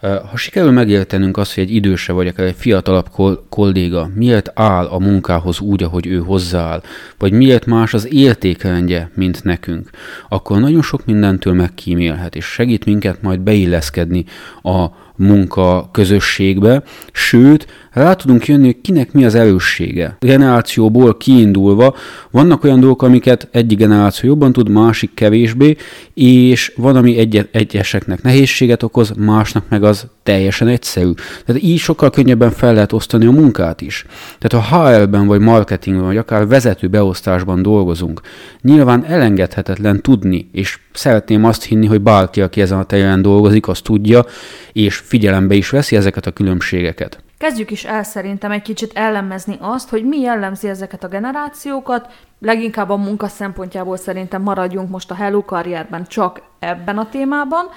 Ha 0.00 0.36
sikerül 0.36 0.70
megértenünk 0.70 1.36
azt, 1.36 1.54
hogy 1.54 1.62
egy 1.64 1.74
időse 1.74 2.12
vagy 2.12 2.26
akár 2.26 2.46
egy 2.46 2.54
fiatalabb 2.58 3.08
kolléga 3.48 4.10
miért 4.14 4.50
áll 4.54 4.86
a 4.86 4.98
munkához 4.98 5.60
úgy, 5.60 5.82
ahogy 5.82 6.06
ő 6.06 6.18
hozzááll, 6.18 6.82
vagy 7.18 7.32
miért 7.32 7.66
más 7.66 7.94
az 7.94 8.12
értékrendje, 8.12 9.10
mint 9.14 9.44
nekünk, 9.44 9.90
akkor 10.28 10.60
nagyon 10.60 10.82
sok 10.82 11.04
mindentől 11.04 11.54
megkímélhet, 11.54 12.34
és 12.34 12.44
segít 12.44 12.84
minket 12.84 13.22
majd 13.22 13.40
beilleszkedni 13.40 14.24
a 14.62 14.86
munka 15.16 15.88
közösségbe, 15.92 16.82
sőt, 17.12 17.66
rá 17.96 18.12
tudunk 18.14 18.46
jönni, 18.46 18.64
hogy 18.64 18.80
kinek 18.80 19.12
mi 19.12 19.24
az 19.24 19.34
erőssége. 19.34 20.16
Generációból 20.20 21.16
kiindulva 21.16 21.94
vannak 22.30 22.64
olyan 22.64 22.80
dolgok, 22.80 23.02
amiket 23.02 23.48
egyik 23.52 23.78
generáció 23.78 24.28
jobban 24.28 24.52
tud, 24.52 24.68
másik 24.68 25.14
kevésbé, 25.14 25.76
és 26.14 26.72
van, 26.76 26.96
ami 26.96 27.18
egy- 27.18 27.48
egyeseknek 27.52 28.22
nehézséget 28.22 28.82
okoz, 28.82 29.12
másnak 29.18 29.64
meg 29.68 29.84
az 29.84 30.06
teljesen 30.22 30.68
egyszerű. 30.68 31.12
Tehát 31.44 31.62
így 31.62 31.78
sokkal 31.78 32.10
könnyebben 32.10 32.50
fel 32.50 32.74
lehet 32.74 32.92
osztani 32.92 33.26
a 33.26 33.30
munkát 33.30 33.80
is. 33.80 34.06
Tehát 34.38 34.66
ha 34.66 34.88
HR-ben, 34.98 35.26
vagy 35.26 35.40
marketingben, 35.40 36.04
vagy 36.06 36.16
akár 36.16 36.46
vezető 36.46 36.88
beosztásban 36.88 37.62
dolgozunk, 37.62 38.20
nyilván 38.62 39.04
elengedhetetlen 39.04 40.02
tudni, 40.02 40.48
és 40.52 40.78
szeretném 40.92 41.44
azt 41.44 41.64
hinni, 41.64 41.86
hogy 41.86 42.00
bárki, 42.00 42.40
aki 42.40 42.60
ezen 42.60 42.78
a 42.78 42.84
területen 42.84 43.22
dolgozik, 43.22 43.68
az 43.68 43.80
tudja, 43.80 44.24
és 44.72 44.96
figyelembe 44.96 45.54
is 45.54 45.70
veszi 45.70 45.96
ezeket 45.96 46.26
a 46.26 46.30
különbségeket. 46.30 47.24
Kezdjük 47.38 47.70
is 47.70 47.84
el 47.84 48.02
szerintem 48.02 48.50
egy 48.50 48.62
kicsit 48.62 48.92
ellemezni 48.94 49.56
azt, 49.60 49.88
hogy 49.88 50.04
mi 50.04 50.20
jellemzi 50.20 50.68
ezeket 50.68 51.04
a 51.04 51.08
generációkat, 51.08 52.12
leginkább 52.38 52.90
a 52.90 52.96
munka 52.96 53.28
szempontjából 53.28 53.96
szerintem 53.96 54.42
maradjunk 54.42 54.90
most 54.90 55.10
a 55.10 55.14
Hello 55.14 55.44
karrierben 55.44 56.06
csak 56.06 56.42
ebben 56.58 56.98
a 56.98 57.08
témában, 57.08 57.68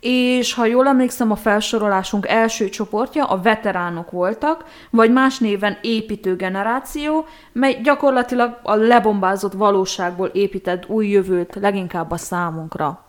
és 0.00 0.54
ha 0.54 0.66
jól 0.66 0.86
emlékszem, 0.86 1.30
a 1.30 1.36
felsorolásunk 1.36 2.28
első 2.28 2.68
csoportja 2.68 3.24
a 3.24 3.40
veteránok 3.40 4.10
voltak, 4.10 4.64
vagy 4.90 5.12
más 5.12 5.38
néven 5.38 5.78
építő 5.82 6.36
generáció, 6.36 7.24
mely 7.52 7.80
gyakorlatilag 7.82 8.58
a 8.62 8.74
lebombázott 8.74 9.52
valóságból 9.52 10.26
épített 10.26 10.88
új 10.88 11.08
jövőt 11.08 11.54
leginkább 11.54 12.10
a 12.10 12.16
számunkra. 12.16 13.05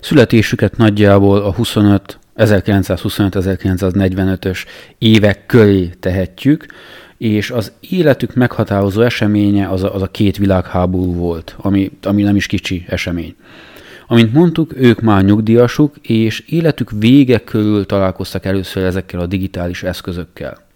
Születésüket 0.00 0.76
nagyjából 0.76 1.42
a 1.42 1.54
25 1.54 2.18
1925-1945-ös 2.36 4.64
évek 4.98 5.46
köré 5.46 5.90
tehetjük, 6.00 6.66
és 7.18 7.50
az 7.50 7.72
életük 7.80 8.34
meghatározó 8.34 9.02
eseménye 9.02 9.68
az 9.68 9.82
a, 9.82 9.94
az 9.94 10.02
a 10.02 10.06
két 10.06 10.36
világháború 10.36 11.14
volt, 11.14 11.56
ami, 11.58 11.90
ami 12.02 12.22
nem 12.22 12.36
is 12.36 12.46
kicsi 12.46 12.84
esemény. 12.88 13.34
Amint 14.06 14.32
mondtuk, 14.32 14.72
ők 14.76 15.00
már 15.00 15.24
nyugdíjasuk, 15.24 15.94
és 16.02 16.40
életük 16.40 16.90
vége 16.98 17.38
körül 17.38 17.86
találkoztak 17.86 18.44
először 18.44 18.84
ezekkel 18.84 19.20
a 19.20 19.26
digitális 19.26 19.82
eszközökkel. 19.82 20.68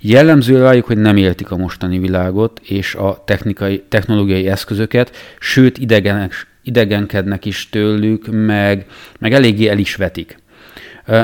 Jellemző 0.00 0.58
rájuk, 0.58 0.84
hogy 0.84 0.98
nem 0.98 1.16
éltik 1.16 1.50
a 1.50 1.56
mostani 1.56 1.98
világot 1.98 2.60
és 2.62 2.94
a 2.94 3.22
technikai, 3.26 3.82
technológiai 3.88 4.48
eszközöket, 4.48 5.16
sőt 5.38 5.78
idegenek, 5.78 6.51
idegenkednek 6.62 7.44
is 7.44 7.68
tőlük, 7.68 8.26
meg, 8.30 8.86
meg 9.18 9.32
eléggé 9.32 9.68
el 9.68 9.78
is 9.78 9.96
vetik. 9.96 10.40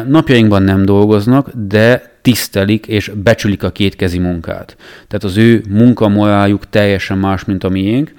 Napjainkban 0.07 0.63
nem 0.63 0.85
dolgoznak, 0.85 1.51
de 1.55 2.19
tisztelik 2.23 2.87
és 2.87 3.11
becsülik 3.23 3.63
a 3.63 3.71
kétkezi 3.71 4.19
munkát. 4.19 4.77
Tehát 5.07 5.25
az 5.25 5.37
ő 5.37 5.63
munkamoráljuk 5.69 6.69
teljesen 6.69 7.19
más, 7.19 7.45
mint 7.45 7.65
a 7.65 7.69
miénk, 7.69 8.13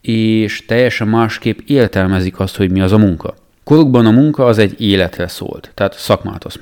és 0.00 0.64
teljesen 0.66 1.08
másképp 1.08 1.58
értelmezik 1.66 2.38
azt, 2.40 2.56
hogy 2.56 2.70
mi 2.70 2.80
az 2.80 2.92
a 2.92 2.98
munka. 2.98 3.34
Korukban 3.64 4.06
a 4.06 4.10
munka 4.10 4.44
az 4.44 4.58
egy 4.58 4.80
életre 4.80 5.28
szólt, 5.28 5.70
tehát 5.74 5.94
szakmát 5.98 6.44
azt 6.44 6.60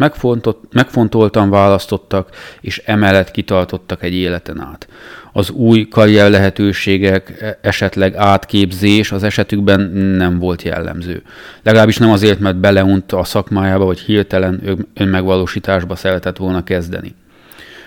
megfontoltan 0.72 1.50
választottak, 1.50 2.28
és 2.60 2.82
emellett 2.84 3.30
kitartottak 3.30 4.02
egy 4.02 4.14
életen 4.14 4.60
át. 4.60 4.88
Az 5.32 5.50
új 5.50 5.88
karrier 5.88 6.30
lehetőségek, 6.30 7.56
esetleg 7.60 8.16
átképzés 8.16 9.12
az 9.12 9.22
esetükben 9.22 9.80
nem 10.16 10.38
volt 10.38 10.62
jellemző. 10.62 11.22
Legalábbis 11.62 11.96
nem 11.96 12.10
azért, 12.10 12.38
mert 12.38 12.56
beleunt 12.56 13.12
a 13.12 13.24
szakmájába, 13.24 13.84
vagy 13.84 14.00
hirtelen 14.00 14.86
önmegvalósításba 14.94 15.96
szeretett 15.96 16.36
volna 16.36 16.64
kezdeni. 16.64 17.14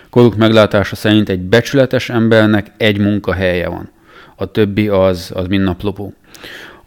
Koruk 0.10 0.36
meglátása 0.36 0.96
szerint 0.96 1.30
egy 1.30 1.42
becsületes 1.42 2.10
embernek 2.10 2.72
egy 2.78 2.98
munkahelye 2.98 3.68
van 3.68 3.90
a 4.36 4.52
többi 4.52 4.88
az, 4.88 5.32
az 5.34 5.48
mind. 5.48 6.14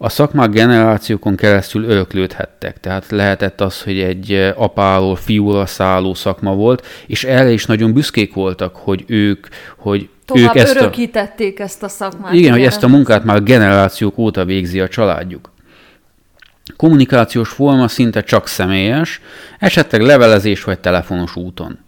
A 0.01 0.09
szakmák 0.09 0.49
generációkon 0.49 1.35
keresztül 1.35 1.83
öröklődhettek, 1.83 2.79
tehát 2.79 3.09
lehetett 3.09 3.61
az, 3.61 3.81
hogy 3.81 3.99
egy 3.99 4.53
apáról 4.55 5.15
fiúra 5.15 5.65
szálló 5.65 6.13
szakma 6.13 6.55
volt, 6.55 6.85
és 7.07 7.23
erre 7.23 7.51
is 7.51 7.65
nagyon 7.65 7.93
büszkék 7.93 8.33
voltak, 8.33 8.75
hogy 8.75 9.03
ők, 9.07 9.47
hogy 9.77 10.09
Tovább 10.25 10.55
ők 10.55 10.61
ezt 10.61 10.75
örökítették 10.75 11.59
a, 11.59 11.63
ezt 11.63 11.83
a 11.83 11.87
szakmát. 11.87 12.33
Igen, 12.33 12.51
hogy 12.51 12.63
ezt 12.63 12.83
a 12.83 12.87
munkát 12.87 13.23
már 13.23 13.43
generációk 13.43 14.17
óta 14.17 14.45
végzi 14.45 14.79
a 14.79 14.87
családjuk. 14.87 15.51
Kommunikációs 16.75 17.49
forma 17.49 17.87
szinte 17.87 18.21
csak 18.21 18.47
személyes, 18.47 19.21
esetleg 19.59 20.01
levelezés 20.01 20.63
vagy 20.63 20.79
telefonos 20.79 21.35
úton. 21.35 21.79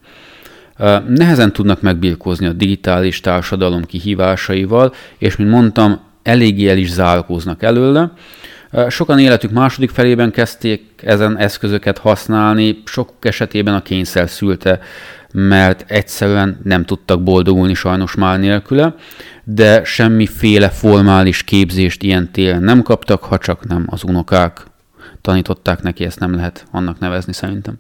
Nehezen 1.08 1.54
tudnak 1.54 1.82
megbirkózni 1.82 2.46
a 2.46 2.54
digitális 2.54 3.20
társadalom 3.20 3.86
kihívásaival, 3.86 4.94
és 5.18 5.36
mint 5.36 5.50
mondtam, 5.50 6.10
eléggé 6.24 6.70
el 6.70 6.78
is 6.78 6.92
zárkóznak 6.92 7.64
előle. 7.64 8.12
Sokan 8.88 9.20
életük 9.20 9.52
második 9.52 9.90
felében 9.90 10.32
kezdték 10.32 10.84
ezen 11.04 11.38
eszközöket 11.38 11.98
használni, 11.98 12.82
sok 12.86 13.10
esetében 13.22 13.74
a 13.74 13.82
kényszer 13.82 14.30
szülte, 14.30 14.80
mert 15.34 15.92
egyszerűen 15.92 16.60
nem 16.64 16.86
tudtak 16.86 17.24
boldogulni 17.24 17.74
sajnos 17.74 18.16
már 18.16 18.40
nélküle, 18.40 18.96
de 19.44 19.84
semmiféle 19.84 20.70
formális 20.70 21.44
képzést 21.44 22.04
ilyen 22.04 22.32
télen 22.32 22.64
nem 22.64 22.82
kaptak, 22.82 23.24
ha 23.24 23.38
csak 23.38 23.68
nem 23.68 23.86
az 23.90 24.04
unokák 24.04 24.62
tanították 25.22 25.82
neki, 25.82 26.04
ezt 26.04 26.20
nem 26.20 26.36
lehet 26.36 26.66
annak 26.72 27.00
nevezni 27.00 27.34
szerintem. 27.34 27.80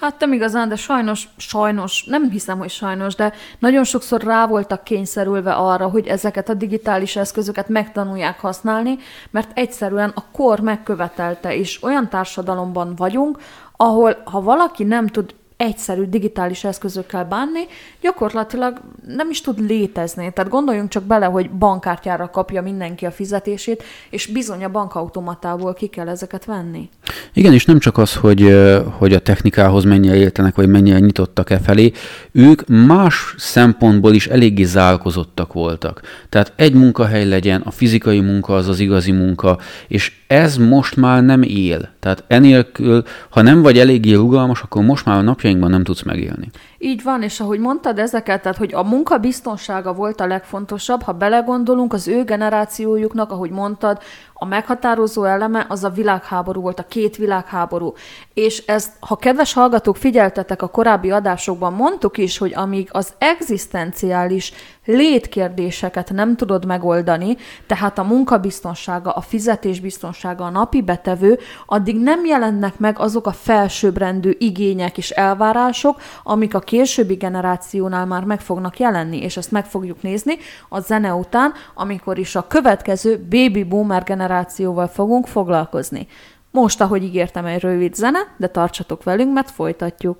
Hát 0.00 0.20
nem 0.20 0.32
igazán, 0.32 0.68
de 0.68 0.76
sajnos, 0.76 1.28
sajnos, 1.36 2.04
nem 2.04 2.30
hiszem, 2.30 2.58
hogy 2.58 2.70
sajnos, 2.70 3.14
de 3.14 3.32
nagyon 3.58 3.84
sokszor 3.84 4.22
rá 4.22 4.46
voltak 4.46 4.84
kényszerülve 4.84 5.52
arra, 5.52 5.88
hogy 5.88 6.06
ezeket 6.06 6.48
a 6.48 6.54
digitális 6.54 7.16
eszközöket 7.16 7.68
megtanulják 7.68 8.40
használni, 8.40 8.98
mert 9.30 9.50
egyszerűen 9.54 10.12
a 10.14 10.24
kor 10.32 10.60
megkövetelte, 10.60 11.54
és 11.56 11.82
olyan 11.82 12.08
társadalomban 12.08 12.94
vagyunk, 12.96 13.38
ahol 13.76 14.22
ha 14.24 14.40
valaki 14.40 14.84
nem 14.84 15.06
tud 15.06 15.34
egyszerű 15.60 16.04
digitális 16.04 16.64
eszközökkel 16.64 17.24
bánni, 17.24 17.60
gyakorlatilag 18.00 18.80
nem 19.06 19.30
is 19.30 19.40
tud 19.40 19.66
létezni. 19.66 20.32
Tehát 20.32 20.50
gondoljunk 20.50 20.88
csak 20.88 21.02
bele, 21.02 21.26
hogy 21.26 21.50
bankkártyára 21.50 22.30
kapja 22.30 22.62
mindenki 22.62 23.06
a 23.06 23.10
fizetését, 23.10 23.82
és 24.10 24.26
bizony 24.26 24.64
a 24.64 24.68
bankautomatából 24.68 25.74
ki 25.74 25.86
kell 25.86 26.08
ezeket 26.08 26.44
venni. 26.44 26.88
Igen, 27.32 27.52
és 27.52 27.64
nem 27.64 27.78
csak 27.78 27.98
az, 27.98 28.14
hogy, 28.14 28.56
hogy 28.98 29.12
a 29.12 29.18
technikához 29.18 29.84
mennyire 29.84 30.16
értenek, 30.16 30.54
vagy 30.54 30.68
mennyire 30.68 30.98
nyitottak 30.98 31.50
e 31.50 31.58
felé, 31.58 31.92
ők 32.32 32.62
más 32.66 33.34
szempontból 33.36 34.14
is 34.14 34.26
eléggé 34.26 34.64
zálkozottak 34.64 35.52
voltak. 35.52 36.00
Tehát 36.28 36.52
egy 36.56 36.74
munkahely 36.74 37.28
legyen, 37.28 37.60
a 37.60 37.70
fizikai 37.70 38.20
munka 38.20 38.54
az 38.54 38.68
az 38.68 38.78
igazi 38.78 39.12
munka, 39.12 39.58
és 39.88 40.12
ez 40.26 40.56
most 40.56 40.96
már 40.96 41.22
nem 41.22 41.42
él. 41.42 41.88
Tehát 42.00 42.24
enélkül, 42.26 43.02
ha 43.30 43.42
nem 43.42 43.62
vagy 43.62 43.78
eléggé 43.78 44.14
rugalmas, 44.14 44.60
akkor 44.62 44.82
most 44.82 45.04
már 45.04 45.18
a 45.18 45.22
napjainkban 45.50 45.70
nem 45.70 45.84
tudsz 45.84 46.02
megélni. 46.02 46.50
Így 46.82 47.02
van, 47.02 47.22
és 47.22 47.40
ahogy 47.40 47.58
mondtad 47.58 47.98
ezeket, 47.98 48.42
tehát 48.42 48.58
hogy 48.58 48.74
a 48.74 48.82
munka 48.82 49.18
biztonsága 49.18 49.92
volt 49.92 50.20
a 50.20 50.26
legfontosabb, 50.26 51.02
ha 51.02 51.12
belegondolunk, 51.12 51.92
az 51.92 52.08
ő 52.08 52.24
generációjuknak, 52.24 53.30
ahogy 53.30 53.50
mondtad, 53.50 54.02
a 54.42 54.44
meghatározó 54.44 55.24
eleme 55.24 55.66
az 55.68 55.84
a 55.84 55.88
világháború 55.88 56.60
volt, 56.60 56.78
a 56.78 56.86
két 56.86 57.16
világháború. 57.16 57.92
És 58.34 58.66
ezt, 58.66 58.92
ha 59.00 59.16
kedves 59.16 59.52
hallgatók 59.52 59.96
figyeltetek 59.96 60.62
a 60.62 60.68
korábbi 60.68 61.10
adásokban, 61.10 61.72
mondtuk 61.72 62.18
is, 62.18 62.38
hogy 62.38 62.52
amíg 62.54 62.88
az 62.92 63.12
egzisztenciális 63.18 64.52
létkérdéseket 64.84 66.10
nem 66.12 66.36
tudod 66.36 66.64
megoldani, 66.64 67.36
tehát 67.66 67.98
a 67.98 68.02
munkabiztonsága, 68.02 69.10
a 69.10 69.20
fizetésbiztonsága, 69.20 70.44
a 70.44 70.50
napi 70.50 70.82
betevő, 70.82 71.38
addig 71.66 71.96
nem 71.98 72.24
jelennek 72.24 72.78
meg 72.78 72.98
azok 72.98 73.26
a 73.26 73.32
felsőbbrendű 73.32 74.36
igények 74.38 74.98
és 74.98 75.10
elvárások, 75.10 76.00
amik 76.22 76.54
a 76.54 76.60
későbbi 76.70 77.14
generációnál 77.14 78.06
már 78.06 78.24
meg 78.24 78.40
fognak 78.40 78.78
jelenni, 78.78 79.22
és 79.22 79.36
ezt 79.36 79.50
meg 79.50 79.66
fogjuk 79.66 80.02
nézni 80.02 80.36
a 80.68 80.80
zene 80.80 81.14
után, 81.14 81.52
amikor 81.74 82.18
is 82.18 82.34
a 82.34 82.46
következő 82.46 83.18
baby 83.18 83.64
boomer 83.64 84.02
generációval 84.02 84.86
fogunk 84.86 85.26
foglalkozni. 85.26 86.06
Most, 86.50 86.80
ahogy 86.80 87.02
ígértem, 87.02 87.44
egy 87.44 87.60
rövid 87.60 87.94
zene, 87.94 88.18
de 88.36 88.48
tartsatok 88.48 89.02
velünk, 89.02 89.32
mert 89.32 89.50
folytatjuk. 89.50 90.18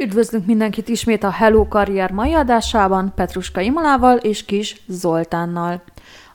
Üdvözlünk 0.00 0.46
mindenkit 0.46 0.88
ismét 0.88 1.22
a 1.22 1.30
Hello 1.30 1.68
Karrier 1.68 2.10
mai 2.10 2.32
adásában, 2.32 3.12
Petruska 3.14 3.60
Imalával 3.60 4.16
és 4.16 4.44
Kis 4.44 4.82
Zoltánnal. 4.86 5.82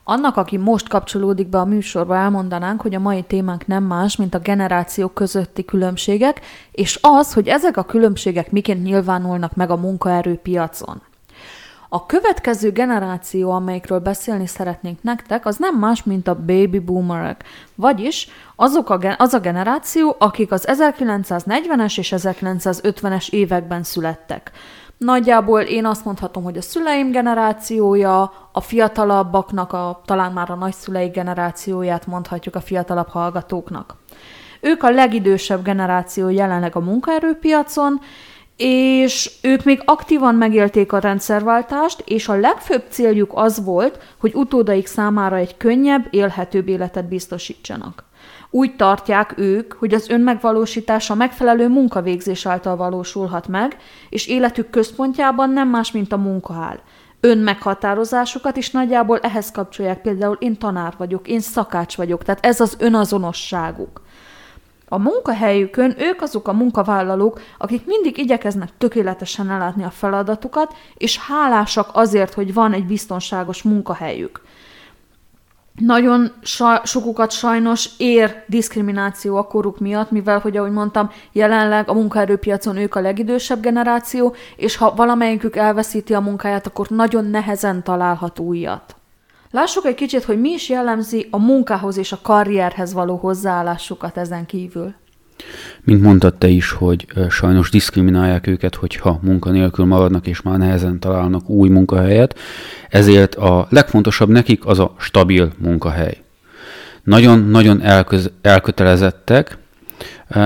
Annak, 0.04 0.36
aki 0.36 0.56
most 0.56 0.88
kapcsolódik 0.88 1.48
be 1.48 1.58
a 1.58 1.64
műsorba, 1.64 2.16
elmondanánk, 2.16 2.80
hogy 2.80 2.94
a 2.94 2.98
mai 2.98 3.22
témánk 3.22 3.66
nem 3.66 3.84
más, 3.84 4.16
mint 4.16 4.34
a 4.34 4.38
generációk 4.38 5.14
közötti 5.14 5.64
különbségek, 5.64 6.40
és 6.72 6.98
az, 7.02 7.32
hogy 7.32 7.48
ezek 7.48 7.76
a 7.76 7.84
különbségek 7.84 8.50
miként 8.50 8.82
nyilvánulnak 8.82 9.54
meg 9.54 9.70
a 9.70 9.76
munkaerőpiacon. 9.76 11.02
A 11.92 12.06
következő 12.06 12.70
generáció, 12.72 13.50
amelyikről 13.50 13.98
beszélni 13.98 14.46
szeretnénk 14.46 15.02
nektek, 15.02 15.46
az 15.46 15.56
nem 15.56 15.78
más, 15.78 16.02
mint 16.02 16.28
a 16.28 16.34
baby 16.34 16.78
boomerek. 16.78 17.44
Vagyis 17.74 18.28
azok 18.56 18.90
a, 18.90 19.14
az 19.18 19.34
a 19.34 19.38
generáció, 19.38 20.16
akik 20.18 20.52
az 20.52 20.66
1940-es 20.68 21.98
és 21.98 22.14
1950-es 22.16 23.30
években 23.30 23.82
születtek. 23.82 24.50
Nagyjából 25.04 25.60
én 25.60 25.84
azt 25.84 26.04
mondhatom, 26.04 26.42
hogy 26.42 26.56
a 26.56 26.62
szüleim 26.62 27.10
generációja, 27.10 28.32
a 28.52 28.60
fiatalabbaknak, 28.60 29.72
a, 29.72 30.00
talán 30.04 30.32
már 30.32 30.50
a 30.50 30.54
nagyszüleik 30.54 31.12
generációját 31.12 32.06
mondhatjuk 32.06 32.54
a 32.54 32.60
fiatalabb 32.60 33.08
hallgatóknak. 33.08 33.96
Ők 34.60 34.82
a 34.82 34.90
legidősebb 34.90 35.62
generáció 35.62 36.28
jelenleg 36.28 36.76
a 36.76 36.80
munkaerőpiacon, 36.80 38.00
és 38.56 39.30
ők 39.42 39.64
még 39.64 39.82
aktívan 39.84 40.34
megélték 40.34 40.92
a 40.92 40.98
rendszerváltást, 40.98 42.02
és 42.06 42.28
a 42.28 42.38
legfőbb 42.38 42.84
céljuk 42.88 43.30
az 43.34 43.64
volt, 43.64 43.98
hogy 44.18 44.34
utódaik 44.34 44.86
számára 44.86 45.36
egy 45.36 45.56
könnyebb, 45.56 46.06
élhetőbb 46.10 46.68
életet 46.68 47.08
biztosítsanak. 47.08 48.04
Úgy 48.50 48.76
tartják 48.76 49.32
ők, 49.36 49.72
hogy 49.72 49.94
az 49.94 50.08
önmegvalósítása 50.08 51.14
megfelelő 51.14 51.68
munkavégzés 51.68 52.46
által 52.46 52.76
valósulhat 52.76 53.48
meg, 53.48 53.76
és 54.08 54.26
életük 54.26 54.70
központjában 54.70 55.50
nem 55.50 55.68
más, 55.68 55.92
mint 55.92 56.12
a 56.12 56.16
munka 56.16 56.54
áll. 56.54 56.78
Önmeghatározásukat 57.20 58.56
is 58.56 58.70
nagyjából 58.70 59.18
ehhez 59.18 59.50
kapcsolják, 59.50 60.00
például 60.00 60.36
én 60.40 60.58
tanár 60.58 60.94
vagyok, 60.96 61.28
én 61.28 61.40
szakács 61.40 61.96
vagyok, 61.96 62.22
tehát 62.22 62.46
ez 62.46 62.60
az 62.60 62.76
önazonosságuk. 62.78 64.02
A 64.88 64.98
munkahelyükön 64.98 65.94
ők 65.98 66.22
azok 66.22 66.48
a 66.48 66.52
munkavállalók, 66.52 67.40
akik 67.58 67.86
mindig 67.86 68.18
igyekeznek 68.18 68.68
tökéletesen 68.78 69.50
ellátni 69.50 69.84
a 69.84 69.90
feladatukat, 69.90 70.74
és 70.94 71.18
hálásak 71.18 71.88
azért, 71.92 72.34
hogy 72.34 72.54
van 72.54 72.72
egy 72.72 72.86
biztonságos 72.86 73.62
munkahelyük. 73.62 74.40
Nagyon 75.80 76.32
sokukat 76.82 77.30
sajnos 77.30 77.90
ér 77.96 78.44
diszkrimináció 78.46 79.36
a 79.36 79.46
koruk 79.46 79.78
miatt, 79.78 80.10
mivel, 80.10 80.38
hogy 80.38 80.56
ahogy 80.56 80.72
mondtam, 80.72 81.10
jelenleg 81.32 81.88
a 81.88 81.94
munkaerőpiacon 81.94 82.76
ők 82.76 82.94
a 82.94 83.00
legidősebb 83.00 83.60
generáció, 83.60 84.34
és 84.56 84.76
ha 84.76 84.94
valamelyikük 84.94 85.56
elveszíti 85.56 86.14
a 86.14 86.20
munkáját, 86.20 86.66
akkor 86.66 86.88
nagyon 86.88 87.24
nehezen 87.24 87.82
találhat 87.82 88.38
újat. 88.38 88.96
Lássuk 89.50 89.84
egy 89.84 89.94
kicsit, 89.94 90.24
hogy 90.24 90.40
mi 90.40 90.50
is 90.50 90.68
jellemzi 90.68 91.28
a 91.30 91.38
munkához 91.38 91.96
és 91.96 92.12
a 92.12 92.18
karrierhez 92.22 92.92
való 92.92 93.16
hozzáállásukat 93.16 94.16
ezen 94.16 94.46
kívül. 94.46 94.94
Mint 95.82 96.02
mondtad 96.02 96.34
te 96.34 96.48
is, 96.48 96.70
hogy 96.70 97.06
sajnos 97.30 97.70
diszkriminálják 97.70 98.46
őket, 98.46 98.74
hogyha 98.74 99.18
munkanélkül 99.22 99.84
maradnak 99.84 100.26
és 100.26 100.42
már 100.42 100.58
nehezen 100.58 101.00
találnak 101.00 101.48
új 101.48 101.68
munkahelyet, 101.68 102.38
ezért 102.88 103.34
a 103.34 103.66
legfontosabb 103.70 104.28
nekik 104.28 104.66
az 104.66 104.78
a 104.78 104.94
stabil 104.98 105.52
munkahely. 105.58 106.16
Nagyon-nagyon 107.04 107.82
elköz- 107.82 108.32
elkötelezettek, 108.42 109.58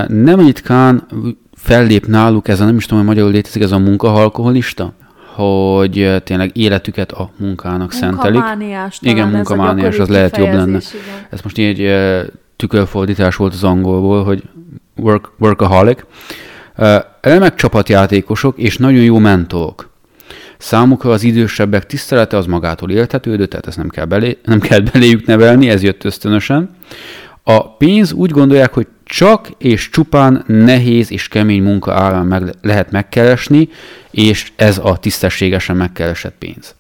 nem 0.08 0.40
ritkán 0.40 1.06
fellép 1.54 2.06
náluk 2.06 2.48
ez 2.48 2.60
a, 2.60 2.64
nem 2.64 2.76
is 2.76 2.84
tudom, 2.84 2.98
hogy 2.98 3.08
magyarul 3.08 3.30
létezik, 3.30 3.62
ez 3.62 3.72
a 3.72 3.78
munkahalkoholista, 3.78 4.92
hogy 5.34 6.22
tényleg 6.24 6.50
életüket 6.56 7.12
a 7.12 7.30
munkának 7.36 7.92
szentelik. 7.92 8.42
Igen, 9.00 9.28
munkamániás, 9.28 9.98
az 9.98 10.08
lehet 10.08 10.36
jobb 10.36 10.52
lenne. 10.52 10.62
Igen. 10.64 10.80
Ez 11.30 11.40
most 11.42 11.58
így 11.58 11.94
tükörfordítás 12.56 13.36
volt 13.36 13.52
az 13.52 13.64
angolból, 13.64 14.24
hogy 14.24 14.42
work, 14.96 15.30
workaholic. 15.38 16.00
Remek 17.20 17.54
csapatjátékosok 17.54 18.58
és 18.58 18.76
nagyon 18.76 19.02
jó 19.02 19.18
mentorok. 19.18 19.92
Számukra 20.58 21.10
az 21.10 21.22
idősebbek 21.22 21.86
tisztelete 21.86 22.36
az 22.36 22.46
magától 22.46 22.90
éltetődő, 22.90 23.46
tehát 23.46 23.66
ezt 23.66 23.76
nem 23.76 23.88
kell, 23.88 24.04
belé, 24.04 24.38
nem 24.44 24.60
kell 24.60 24.80
beléjük 24.92 25.26
nevelni, 25.26 25.68
ez 25.68 25.82
jött 25.82 26.04
ösztönösen. 26.04 26.76
A 27.42 27.76
pénz 27.76 28.12
úgy 28.12 28.30
gondolják, 28.30 28.72
hogy 28.72 28.86
csak 29.04 29.48
és 29.58 29.90
csupán 29.90 30.44
nehéz 30.46 31.10
és 31.10 31.28
kemény 31.28 31.62
munka 31.62 31.92
árán 31.92 32.26
meg 32.26 32.54
lehet 32.62 32.90
megkeresni, 32.90 33.68
és 34.10 34.52
ez 34.56 34.78
a 34.82 34.96
tisztességesen 34.96 35.76
megkeresett 35.76 36.34
pénz. 36.38 36.74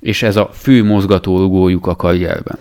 És 0.00 0.22
ez 0.22 0.36
a 0.36 0.50
fő 0.52 0.84
mozgatórugójuk 0.84 1.86
a 1.86 1.96
karrierben. 1.96 2.58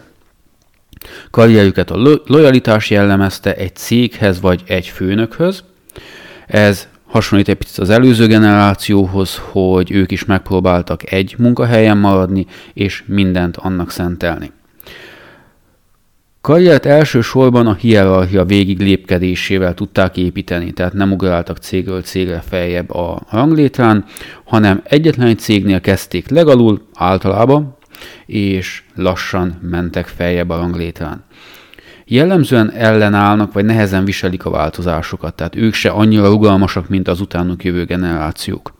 Karrierjüket 1.31 1.91
a 1.91 1.95
lo- 1.95 2.27
lojalitás 2.27 2.89
jellemezte 2.89 3.55
egy 3.55 3.75
céghez 3.75 4.41
vagy 4.41 4.63
egy 4.65 4.87
főnökhöz. 4.87 5.63
Ez 6.47 6.87
hasonlít 7.05 7.47
egy 7.47 7.55
picit 7.55 7.77
az 7.77 7.89
előző 7.89 8.27
generációhoz, 8.27 9.41
hogy 9.51 9.91
ők 9.91 10.11
is 10.11 10.25
megpróbáltak 10.25 11.11
egy 11.11 11.35
munkahelyen 11.37 11.97
maradni, 11.97 12.45
és 12.73 13.03
mindent 13.05 13.57
annak 13.57 13.91
szentelni. 13.91 14.51
Karriert 16.41 16.85
elsősorban 16.85 17.67
a 17.67 17.73
hierarchia 17.73 18.45
végig 18.45 18.79
lépkedésével 18.79 19.73
tudták 19.73 20.17
építeni, 20.17 20.71
tehát 20.71 20.93
nem 20.93 21.11
ugráltak 21.11 21.57
cégről 21.57 22.01
cégre 22.01 22.43
feljebb 22.49 22.89
a 22.89 23.21
ranglétrán, 23.31 24.05
hanem 24.43 24.81
egyetlen 24.83 25.27
egy 25.27 25.39
cégnél 25.39 25.81
kezdték 25.81 26.29
legalul, 26.29 26.81
általában, 26.93 27.76
és 28.27 28.83
lassan 28.95 29.59
mentek 29.61 30.07
feljebb 30.07 30.49
a 30.49 30.55
ranglétrán. 30.55 31.23
Jellemzően 32.05 32.71
ellenállnak, 32.71 33.53
vagy 33.53 33.65
nehezen 33.65 34.05
viselik 34.05 34.45
a 34.45 34.49
változásokat, 34.49 35.35
tehát 35.35 35.55
ők 35.55 35.73
se 35.73 35.89
annyira 35.89 36.27
rugalmasak, 36.27 36.89
mint 36.89 37.07
az 37.07 37.21
utánuk 37.21 37.63
jövő 37.63 37.85
generációk. 37.85 38.73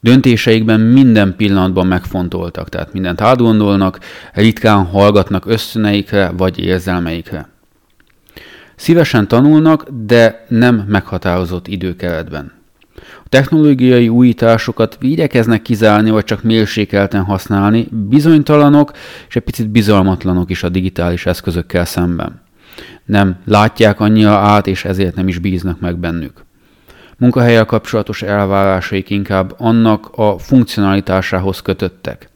Döntéseikben 0.00 0.80
minden 0.80 1.36
pillanatban 1.36 1.86
megfontoltak, 1.86 2.68
tehát 2.68 2.92
mindent 2.92 3.20
átgondolnak, 3.20 3.98
ritkán 4.32 4.84
hallgatnak 4.84 5.46
összöneikre 5.46 6.30
vagy 6.36 6.58
érzelmeikre. 6.58 7.48
Szívesen 8.76 9.28
tanulnak, 9.28 9.86
de 10.06 10.44
nem 10.48 10.84
meghatározott 10.88 11.66
időkeretben. 11.66 12.52
A 12.96 13.28
technológiai 13.28 14.08
újításokat 14.08 14.98
igyekeznek 15.00 15.62
kizárni, 15.62 16.10
vagy 16.10 16.24
csak 16.24 16.42
mérsékelten 16.42 17.22
használni, 17.22 17.88
bizonytalanok 17.90 18.92
és 19.28 19.36
egy 19.36 19.42
picit 19.42 19.68
bizalmatlanok 19.68 20.50
is 20.50 20.62
a 20.62 20.68
digitális 20.68 21.26
eszközökkel 21.26 21.84
szemben. 21.84 22.42
Nem 23.04 23.36
látják 23.44 24.00
annyira 24.00 24.36
át, 24.36 24.66
és 24.66 24.84
ezért 24.84 25.14
nem 25.14 25.28
is 25.28 25.38
bíznak 25.38 25.80
meg 25.80 25.98
bennük 25.98 26.44
munkahelyel 27.18 27.64
kapcsolatos 27.64 28.22
elvárásaik 28.22 29.10
inkább 29.10 29.54
annak 29.58 30.08
a 30.14 30.38
funkcionalitásához 30.38 31.60
kötöttek. 31.60 32.28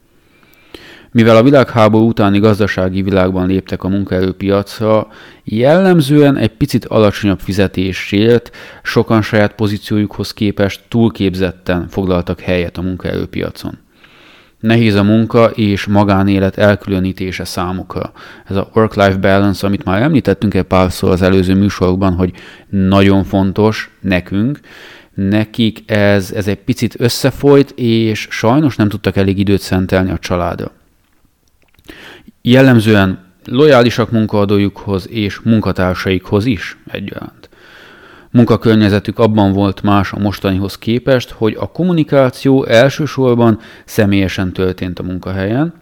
Mivel 1.11 1.35
a 1.35 1.43
világháború 1.43 2.07
utáni 2.07 2.39
gazdasági 2.39 3.01
világban 3.01 3.47
léptek 3.47 3.83
a 3.83 3.87
munkaerőpiacra, 3.87 5.07
jellemzően 5.43 6.37
egy 6.37 6.51
picit 6.57 6.85
alacsonyabb 6.85 7.39
fizetésért 7.39 8.55
sokan 8.83 9.21
saját 9.21 9.53
pozíciójukhoz 9.53 10.33
képest 10.33 10.81
túlképzetten 10.87 11.87
foglaltak 11.87 12.39
helyet 12.39 12.77
a 12.77 12.81
munkaerőpiacon. 12.81 13.77
Nehéz 14.59 14.95
a 14.95 15.03
munka 15.03 15.45
és 15.45 15.85
magánélet 15.85 16.57
elkülönítése 16.57 17.43
számukra. 17.43 18.11
Ez 18.45 18.55
a 18.55 18.69
work-life 18.73 19.17
balance, 19.17 19.67
amit 19.67 19.83
már 19.83 20.01
említettünk 20.01 20.53
egy 20.53 20.63
párszor 20.63 21.11
az 21.11 21.21
előző 21.21 21.55
műsorokban, 21.55 22.13
hogy 22.13 22.33
nagyon 22.69 23.23
fontos 23.23 23.97
nekünk, 24.01 24.59
nekik 25.13 25.91
ez, 25.91 26.31
ez 26.31 26.47
egy 26.47 26.59
picit 26.63 26.95
összefolyt, 26.97 27.71
és 27.75 28.27
sajnos 28.29 28.75
nem 28.75 28.89
tudtak 28.89 29.15
elég 29.15 29.39
időt 29.39 29.61
szentelni 29.61 30.11
a 30.11 30.17
családra. 30.17 30.71
Jellemzően 32.41 33.19
lojálisak 33.45 34.11
munkaadójukhoz 34.11 35.09
és 35.09 35.39
munkatársaikhoz 35.39 36.45
is 36.45 36.77
egyaránt. 36.87 37.49
Munkakörnyezetük 38.31 39.19
abban 39.19 39.53
volt 39.53 39.81
más 39.81 40.11
a 40.11 40.19
mostanihoz 40.19 40.77
képest, 40.77 41.29
hogy 41.29 41.55
a 41.59 41.71
kommunikáció 41.71 42.65
elsősorban 42.65 43.59
személyesen 43.85 44.53
történt 44.53 44.99
a 44.99 45.03
munkahelyen. 45.03 45.73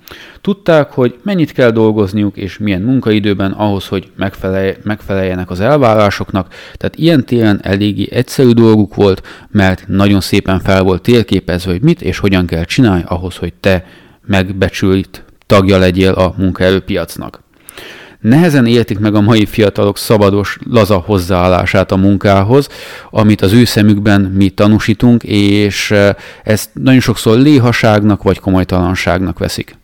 Tudták, 0.41 0.91
hogy 0.91 1.19
mennyit 1.23 1.51
kell 1.51 1.69
dolgozniuk 1.69 2.37
és 2.37 2.57
milyen 2.57 2.81
munkaidőben 2.81 3.51
ahhoz, 3.51 3.87
hogy 3.87 4.11
megfelelj, 4.15 4.73
megfeleljenek 4.83 5.49
az 5.49 5.59
elvárásoknak, 5.59 6.53
tehát 6.73 6.95
ilyen 6.95 7.25
téren 7.25 7.59
eléggé 7.63 8.07
egyszerű 8.11 8.51
dolguk 8.51 8.95
volt, 8.95 9.21
mert 9.51 9.87
nagyon 9.87 10.21
szépen 10.21 10.59
fel 10.59 10.83
volt 10.83 11.01
térképezve, 11.01 11.71
hogy 11.71 11.81
mit 11.81 12.01
és 12.01 12.17
hogyan 12.17 12.45
kell 12.45 12.63
csinálni 12.63 13.03
ahhoz, 13.07 13.35
hogy 13.35 13.53
te 13.53 13.85
megbecsült 14.25 15.23
tagja 15.47 15.77
legyél 15.77 16.11
a 16.11 16.33
munkaerőpiacnak. 16.37 17.45
Nehezen 18.21 18.65
értik 18.65 18.99
meg 18.99 19.15
a 19.15 19.21
mai 19.21 19.45
fiatalok 19.45 19.97
szabados, 19.97 20.57
laza 20.69 20.97
hozzáállását 20.97 21.91
a 21.91 21.95
munkához, 21.95 22.69
amit 23.09 23.41
az 23.41 23.53
ő 23.53 23.65
szemükben 23.65 24.21
mi 24.21 24.49
tanúsítunk, 24.49 25.23
és 25.23 25.91
eh, 25.91 26.15
ezt 26.43 26.69
nagyon 26.73 26.99
sokszor 26.99 27.37
léhaságnak 27.37 28.23
vagy 28.23 28.39
komolytalanságnak 28.39 29.39
veszik. 29.39 29.77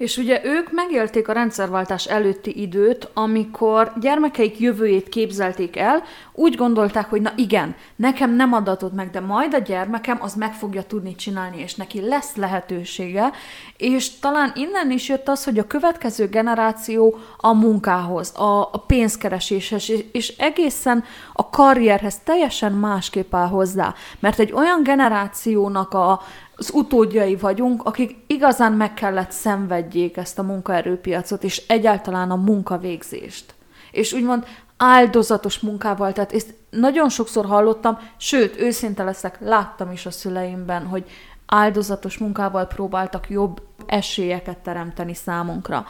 És 0.00 0.16
ugye 0.16 0.40
ők 0.44 0.72
megélték 0.72 1.28
a 1.28 1.32
rendszerváltás 1.32 2.06
előtti 2.06 2.60
időt, 2.60 3.08
amikor 3.14 3.92
gyermekeik 4.00 4.58
jövőjét 4.58 5.08
képzelték 5.08 5.76
el, 5.76 6.02
úgy 6.32 6.54
gondolták, 6.54 7.10
hogy 7.10 7.22
na 7.22 7.32
igen, 7.36 7.74
nekem 7.96 8.34
nem 8.34 8.52
adatot 8.52 8.92
meg, 8.92 9.10
de 9.10 9.20
majd 9.20 9.54
a 9.54 9.58
gyermekem 9.58 10.18
az 10.20 10.34
meg 10.34 10.52
fogja 10.52 10.82
tudni 10.82 11.14
csinálni, 11.14 11.60
és 11.60 11.74
neki 11.74 12.00
lesz 12.00 12.36
lehetősége, 12.36 13.32
és 13.76 14.18
talán 14.18 14.52
innen 14.54 14.90
is 14.90 15.08
jött 15.08 15.28
az, 15.28 15.44
hogy 15.44 15.58
a 15.58 15.66
következő 15.66 16.28
generáció 16.28 17.18
a 17.36 17.52
munkához, 17.52 18.32
a, 18.36 18.60
a 18.60 18.84
pénzkereséshez, 18.86 19.90
és, 19.90 20.04
és 20.12 20.36
egészen 20.36 21.04
a 21.32 21.50
karrierhez 21.50 22.18
teljesen 22.24 22.72
másképp 22.72 23.34
áll 23.34 23.48
hozzá, 23.48 23.94
mert 24.20 24.38
egy 24.38 24.52
olyan 24.52 24.82
generációnak 24.82 25.94
a 25.94 26.20
az 26.60 26.70
utódjai 26.72 27.36
vagyunk, 27.36 27.84
akik 27.84 28.16
igazán 28.26 28.72
meg 28.72 28.94
kellett 28.94 29.30
szenvedjék 29.30 30.16
ezt 30.16 30.38
a 30.38 30.42
munkaerőpiacot, 30.42 31.44
és 31.44 31.62
egyáltalán 31.66 32.30
a 32.30 32.36
munkavégzést. 32.36 33.54
És 33.90 34.12
úgymond 34.12 34.46
áldozatos 34.76 35.58
munkával, 35.58 36.12
tehát 36.12 36.32
ezt 36.32 36.54
nagyon 36.70 37.08
sokszor 37.08 37.46
hallottam, 37.46 37.98
sőt, 38.16 38.60
őszinte 38.60 39.04
leszek, 39.04 39.40
láttam 39.40 39.92
is 39.92 40.06
a 40.06 40.10
szüleimben, 40.10 40.86
hogy 40.86 41.04
áldozatos 41.46 42.18
munkával 42.18 42.66
próbáltak 42.66 43.30
jobb 43.30 43.62
esélyeket 43.86 44.58
teremteni 44.58 45.14
számunkra. 45.14 45.86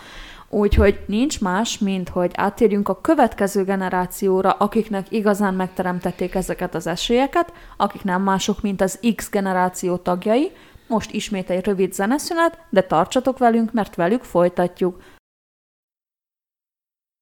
Úgyhogy 0.52 1.04
nincs 1.06 1.40
más, 1.40 1.78
mint 1.78 2.08
hogy 2.08 2.30
átérjünk 2.34 2.88
a 2.88 3.00
következő 3.00 3.64
generációra, 3.64 4.50
akiknek 4.50 5.12
igazán 5.12 5.54
megteremtették 5.54 6.34
ezeket 6.34 6.74
az 6.74 6.86
esélyeket, 6.86 7.52
akik 7.76 8.02
nem 8.02 8.22
mások, 8.22 8.62
mint 8.62 8.80
az 8.80 8.98
X 9.14 9.30
generáció 9.30 9.96
tagjai. 9.96 10.50
Most 10.88 11.10
ismét 11.10 11.50
egy 11.50 11.64
rövid 11.64 11.92
zeneszünet, 11.92 12.58
de 12.70 12.82
tartsatok 12.82 13.38
velünk, 13.38 13.72
mert 13.72 13.94
velük 13.94 14.22
folytatjuk. 14.22 15.02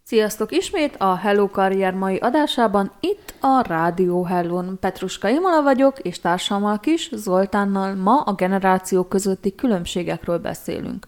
Sziasztok 0.04 0.52
ismét 0.52 0.96
a 0.96 1.16
Hello 1.16 1.48
Karrier 1.50 1.94
mai 1.94 2.16
adásában, 2.16 2.92
itt 3.00 3.34
a 3.40 3.62
Rádió 3.66 4.24
Hellon. 4.24 4.78
Petruska 4.80 5.28
Imola 5.28 5.62
vagyok, 5.62 5.98
és 5.98 6.20
társammal 6.20 6.80
kis 6.80 7.10
Zoltánnal 7.12 7.94
ma 7.94 8.20
a 8.20 8.34
generációk 8.34 9.08
közötti 9.08 9.54
különbségekről 9.54 10.38
beszélünk. 10.38 11.06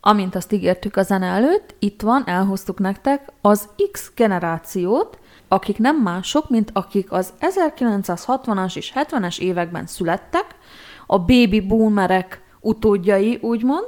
Amint 0.00 0.34
azt 0.34 0.52
ígértük 0.52 0.96
a 0.96 1.02
zene 1.02 1.26
előtt, 1.26 1.74
itt 1.78 2.02
van, 2.02 2.22
elhoztuk 2.26 2.78
nektek 2.78 3.32
az 3.40 3.68
X 3.92 4.12
generációt, 4.16 5.18
akik 5.48 5.78
nem 5.78 5.96
mások, 5.96 6.48
mint 6.48 6.70
akik 6.72 7.12
az 7.12 7.32
1960-as 7.40 8.76
és 8.76 8.92
70-es 8.94 9.38
években 9.38 9.86
születtek, 9.86 10.44
a 11.06 11.18
baby 11.18 11.60
boomerek 11.60 12.42
utódjai, 12.60 13.38
úgymond, 13.42 13.86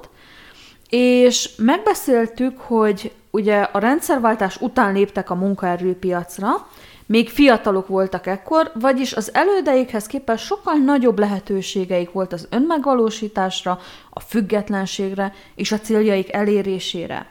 és 0.89 1.51
megbeszéltük, 1.57 2.59
hogy 2.59 3.13
ugye 3.31 3.61
a 3.61 3.79
rendszerváltás 3.79 4.61
után 4.61 4.93
léptek 4.93 5.31
a 5.31 5.35
munkaerőpiacra, 5.35 6.69
még 7.07 7.31
fiatalok 7.31 7.89
voltak 7.89 8.27
ekkor, 8.27 8.71
vagyis 8.75 9.13
az 9.13 9.35
elődeikhez 9.35 10.07
képest 10.07 10.45
sokkal 10.45 10.75
nagyobb 10.75 11.19
lehetőségeik 11.19 12.13
volt 12.13 12.33
az 12.33 12.47
önmegvalósításra, 12.51 13.81
a 14.11 14.21
függetlenségre 14.21 15.33
és 15.55 15.73
a 15.73 15.81
céljaik 15.81 16.33
elérésére. 16.33 17.27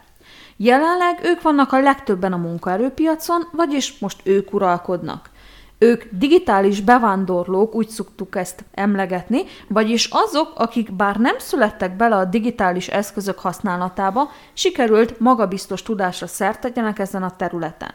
Jelenleg 0.58 1.20
ők 1.24 1.42
vannak 1.42 1.72
a 1.72 1.80
legtöbben 1.80 2.34
a 2.34 2.38
munkaerőpiacon, 2.38 3.48
vagyis 3.52 4.00
most 4.00 4.20
ők 4.24 4.54
uralkodnak. 4.54 5.30
Ők 5.78 6.04
digitális 6.12 6.82
bevándorlók, 6.82 7.76
úgy 7.76 7.90
szoktuk 7.90 8.36
ezt 8.36 8.64
emlegetni, 8.72 9.44
vagyis 9.68 10.10
azok, 10.12 10.54
akik 10.56 10.92
bár 10.92 11.16
nem 11.16 11.36
születtek 11.38 11.96
bele 11.96 12.16
a 12.16 12.26
digitális 12.26 12.88
eszközök 12.88 13.40
használatába, 13.40 14.30
sikerült 14.54 15.20
magabiztos 15.20 15.84
tudásra 15.84 16.28
szert 16.28 16.78
ezen 17.00 17.24
a 17.24 17.36
területen 17.36 17.94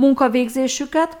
munkavégzésüket 0.00 1.18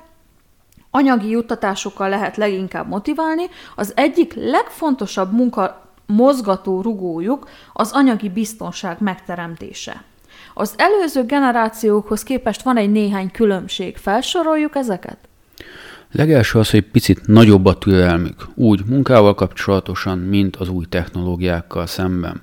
anyagi 0.90 1.28
juttatásokkal 1.28 2.08
lehet 2.08 2.36
leginkább 2.36 2.88
motiválni, 2.88 3.44
az 3.76 3.92
egyik 3.96 4.34
legfontosabb 4.34 5.32
munka 5.32 5.88
mozgató 6.06 6.80
rugójuk 6.80 7.48
az 7.72 7.92
anyagi 7.92 8.28
biztonság 8.28 8.96
megteremtése. 9.00 10.02
Az 10.54 10.74
előző 10.76 11.24
generációkhoz 11.24 12.22
képest 12.22 12.62
van 12.62 12.76
egy 12.76 12.90
néhány 12.90 13.30
különbség. 13.30 13.96
Felsoroljuk 13.96 14.76
ezeket? 14.76 15.18
Legelső 16.12 16.58
az, 16.58 16.70
hogy 16.70 16.82
picit 16.82 17.26
nagyobb 17.26 17.66
a 17.66 17.78
türelmük, 17.78 18.48
úgy 18.54 18.84
munkával 18.86 19.34
kapcsolatosan, 19.34 20.18
mint 20.18 20.56
az 20.56 20.68
új 20.68 20.84
technológiákkal 20.88 21.86
szemben. 21.86 22.42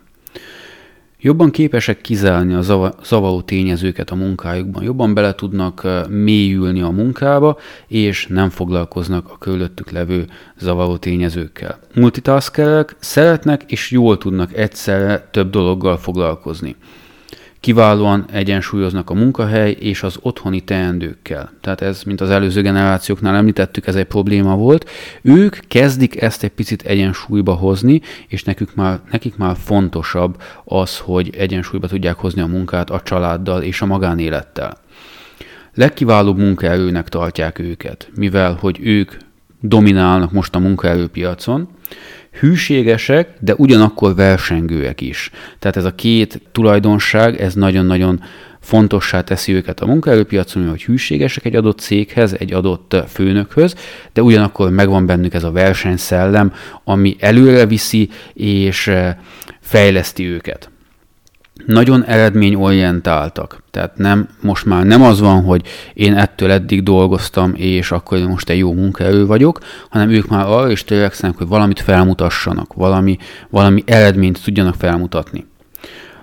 Jobban 1.19 1.51
képesek 1.51 2.01
kizárni 2.01 2.53
a 2.53 2.61
zavaró 3.03 3.41
tényezőket 3.41 4.09
a 4.09 4.15
munkájukban, 4.15 4.83
jobban 4.83 5.13
bele 5.13 5.33
tudnak 5.35 5.87
mélyülni 6.09 6.81
a 6.81 6.89
munkába, 6.89 7.57
és 7.87 8.27
nem 8.27 8.49
foglalkoznak 8.49 9.29
a 9.29 9.37
körülöttük 9.37 9.91
levő 9.91 10.27
zavaró 10.57 10.97
tényezőkkel. 10.97 11.79
Multitaskerek 11.95 12.95
szeretnek 12.99 13.63
és 13.71 13.91
jól 13.91 14.17
tudnak 14.17 14.53
egyszerre 14.53 15.27
több 15.31 15.49
dologgal 15.49 15.97
foglalkozni 15.97 16.75
kiválóan 17.67 18.25
egyensúlyoznak 18.31 19.09
a 19.09 19.13
munkahely 19.13 19.71
és 19.79 20.03
az 20.03 20.17
otthoni 20.21 20.61
teendőkkel. 20.61 21.51
Tehát 21.61 21.81
ez, 21.81 22.03
mint 22.03 22.21
az 22.21 22.29
előző 22.29 22.61
generációknál 22.61 23.35
említettük, 23.35 23.87
ez 23.87 23.95
egy 23.95 24.05
probléma 24.05 24.55
volt. 24.55 24.89
Ők 25.21 25.57
kezdik 25.67 26.21
ezt 26.21 26.43
egy 26.43 26.49
picit 26.49 26.81
egyensúlyba 26.81 27.53
hozni, 27.53 28.01
és 28.27 28.43
nekük 28.43 28.75
már, 28.75 28.99
nekik 29.11 29.37
már 29.37 29.55
fontosabb 29.63 30.41
az, 30.63 30.97
hogy 30.97 31.35
egyensúlyba 31.37 31.87
tudják 31.87 32.15
hozni 32.15 32.41
a 32.41 32.47
munkát 32.47 32.89
a 32.89 33.01
családdal 33.01 33.61
és 33.61 33.81
a 33.81 33.85
magánélettel. 33.85 34.77
Legkiválóbb 35.73 36.37
munkaerőnek 36.37 37.09
tartják 37.09 37.59
őket, 37.59 38.09
mivel 38.15 38.57
hogy 38.59 38.79
ők 38.81 39.11
dominálnak 39.59 40.31
most 40.31 40.55
a 40.55 40.59
munkaerőpiacon, 40.59 41.67
hűségesek, 42.39 43.29
de 43.39 43.53
ugyanakkor 43.55 44.15
versengőek 44.15 45.01
is. 45.01 45.31
Tehát 45.59 45.77
ez 45.77 45.85
a 45.85 45.95
két 45.95 46.41
tulajdonság, 46.51 47.41
ez 47.41 47.53
nagyon-nagyon 47.53 48.23
fontossá 48.59 49.21
teszi 49.21 49.53
őket 49.53 49.79
a 49.79 49.85
munkaerőpiacon, 49.85 50.69
hogy 50.69 50.83
hűségesek 50.83 51.45
egy 51.45 51.55
adott 51.55 51.79
céghez, 51.79 52.33
egy 52.39 52.53
adott 52.53 52.95
főnökhöz, 53.07 53.75
de 54.13 54.21
ugyanakkor 54.21 54.69
megvan 54.69 55.05
bennük 55.05 55.33
ez 55.33 55.43
a 55.43 55.51
versenyszellem, 55.51 56.53
ami 56.83 57.15
előre 57.19 57.65
viszi 57.65 58.09
és 58.33 58.87
eh, 58.87 59.15
fejleszti 59.59 60.25
őket 60.25 60.69
nagyon 61.65 62.03
eredményorientáltak. 62.03 63.63
Tehát 63.71 63.97
nem, 63.97 64.27
most 64.41 64.65
már 64.65 64.85
nem 64.85 65.01
az 65.01 65.19
van, 65.19 65.43
hogy 65.43 65.67
én 65.93 66.13
ettől 66.13 66.51
eddig 66.51 66.83
dolgoztam, 66.83 67.53
és 67.55 67.91
akkor 67.91 68.19
most 68.19 68.49
egy 68.49 68.57
jó 68.57 68.73
munkaerő 68.73 69.25
vagyok, 69.25 69.59
hanem 69.89 70.09
ők 70.09 70.27
már 70.27 70.45
arra 70.45 70.71
is 70.71 70.83
törekszenek, 70.83 71.37
hogy 71.37 71.47
valamit 71.47 71.79
felmutassanak, 71.79 72.73
valami, 72.73 73.17
valami 73.49 73.83
eredményt 73.85 74.43
tudjanak 74.43 74.75
felmutatni. 74.75 75.45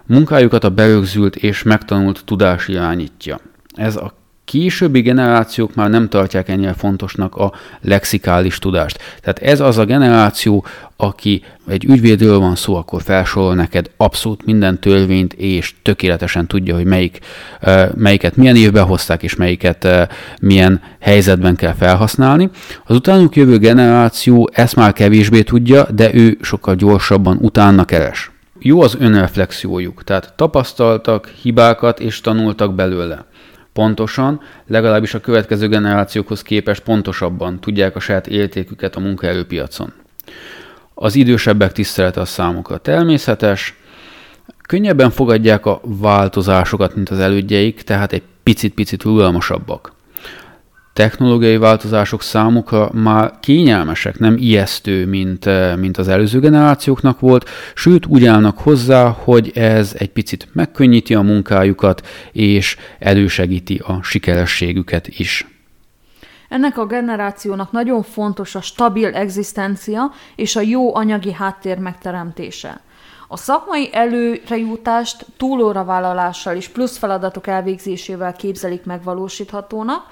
Munkájukat 0.07 0.65
a 0.65 0.71
berögzült 0.71 1.37
és 1.37 1.63
megtanult 1.63 2.23
tudás 2.25 2.69
irányítja. 2.69 3.41
Ez 3.75 3.97
a 3.97 4.24
későbbi 4.45 5.01
generációk 5.01 5.75
már 5.75 5.91
nem 5.91 6.09
tartják 6.09 6.49
ennyire 6.49 6.73
fontosnak 6.73 7.37
a 7.37 7.53
lexikális 7.81 8.59
tudást. 8.59 8.99
Tehát 9.21 9.39
ez 9.39 9.61
az 9.61 9.79
a 9.79 9.85
generáció, 9.85 10.65
aki 10.97 11.43
egy 11.69 11.85
ügyvédről 11.85 12.39
van 12.39 12.55
szó, 12.55 12.77
akkor 12.77 13.03
felsorol 13.03 13.55
neked 13.55 13.91
abszolút 13.97 14.45
minden 14.45 14.81
törvényt, 14.81 15.33
és 15.33 15.75
tökéletesen 15.83 16.47
tudja, 16.47 16.75
hogy 16.75 16.85
melyik, 16.85 17.19
melyiket 17.95 18.37
milyen 18.37 18.57
évben 18.57 18.85
hozták, 18.85 19.23
és 19.23 19.37
melyiket 19.37 20.09
milyen 20.41 20.81
helyzetben 21.01 21.57
kell 21.57 21.75
felhasználni. 21.75 22.51
Az 22.85 22.97
utánuk 22.97 23.37
jövő 23.37 23.59
generáció 23.59 24.51
ezt 24.53 24.77
már 24.77 24.93
kevésbé 24.93 25.43
tudja, 25.43 25.87
de 25.95 26.15
ő 26.15 26.39
sokkal 26.41 26.75
gyorsabban 26.75 27.39
utána 27.41 27.85
keres. 27.85 28.31
Jó 28.59 28.83
az 28.83 28.97
önreflexiójuk, 28.99 30.05
tehát 30.05 30.33
tapasztaltak 30.37 31.33
hibákat 31.43 32.01
és 32.01 32.21
tanultak 32.21 32.75
belőle 32.75 33.25
pontosan, 33.75 34.41
legalábbis 34.67 35.15
a 35.15 35.21
következő 35.21 35.69
generációkhoz 35.69 36.43
képest 36.43 36.83
pontosabban 36.83 37.61
tudják 37.61 37.97
a 37.97 38.01
saját 38.01 38.27
értéküket 38.27 38.97
a 38.97 39.01
munkaerőpiacon. 39.01 39.93
Az 40.95 41.15
idősebbek 41.15 41.73
tisztelete 41.73 42.21
a 42.21 42.25
számukra 42.25 42.79
természetes, 42.79 43.75
könnyebben 44.69 45.11
fogadják 45.11 45.67
a 45.67 45.81
változásokat, 45.83 46.95
mint 46.95 47.09
az 47.09 47.19
elődjeik, 47.19 47.83
tehát 47.83 48.13
egy 48.13 48.23
picit-picit 48.43 49.03
rugalmasabbak 49.03 49.93
technológiai 50.95 51.57
változások 51.57 52.23
számukra 52.23 52.91
már 52.93 53.33
kényelmesek, 53.41 54.19
nem 54.19 54.37
ijesztő, 54.37 55.07
mint, 55.07 55.47
eh, 55.47 55.77
mint 55.77 55.97
az 55.97 56.09
előző 56.09 56.41
generációknak 56.41 57.21
volt, 57.21 57.49
sőt 57.75 58.07
úgy 58.07 58.25
állnak 58.25 58.59
hozzá, 58.59 59.09
hogy 59.09 59.51
ez 59.55 59.95
egy 59.99 60.11
picit 60.11 60.49
megkönnyíti 60.53 61.15
a 61.15 61.23
munkájukat, 61.23 62.07
és 62.33 62.77
elősegíti 62.99 63.81
a 63.87 64.03
sikerességüket 64.03 65.09
is. 65.09 65.47
Ennek 66.49 66.79
a 66.79 66.87
generációnak 66.87 67.73
nagyon 67.73 68.03
fontos 68.03 68.55
a 68.55 68.61
stabil 68.61 69.15
egzisztencia 69.15 70.13
és 70.37 70.57
a 70.57 70.61
jó 70.61 70.95
anyagi 70.95 71.33
háttér 71.33 71.79
megteremtése. 71.79 72.81
A 73.29 73.37
szakmai 73.37 73.89
előrejutást 73.93 75.27
túlóravállalással 75.37 76.57
és 76.57 76.69
plusz 76.69 76.97
feladatok 76.97 77.47
elvégzésével 77.47 78.33
képzelik 78.33 78.85
megvalósíthatónak, 78.85 80.07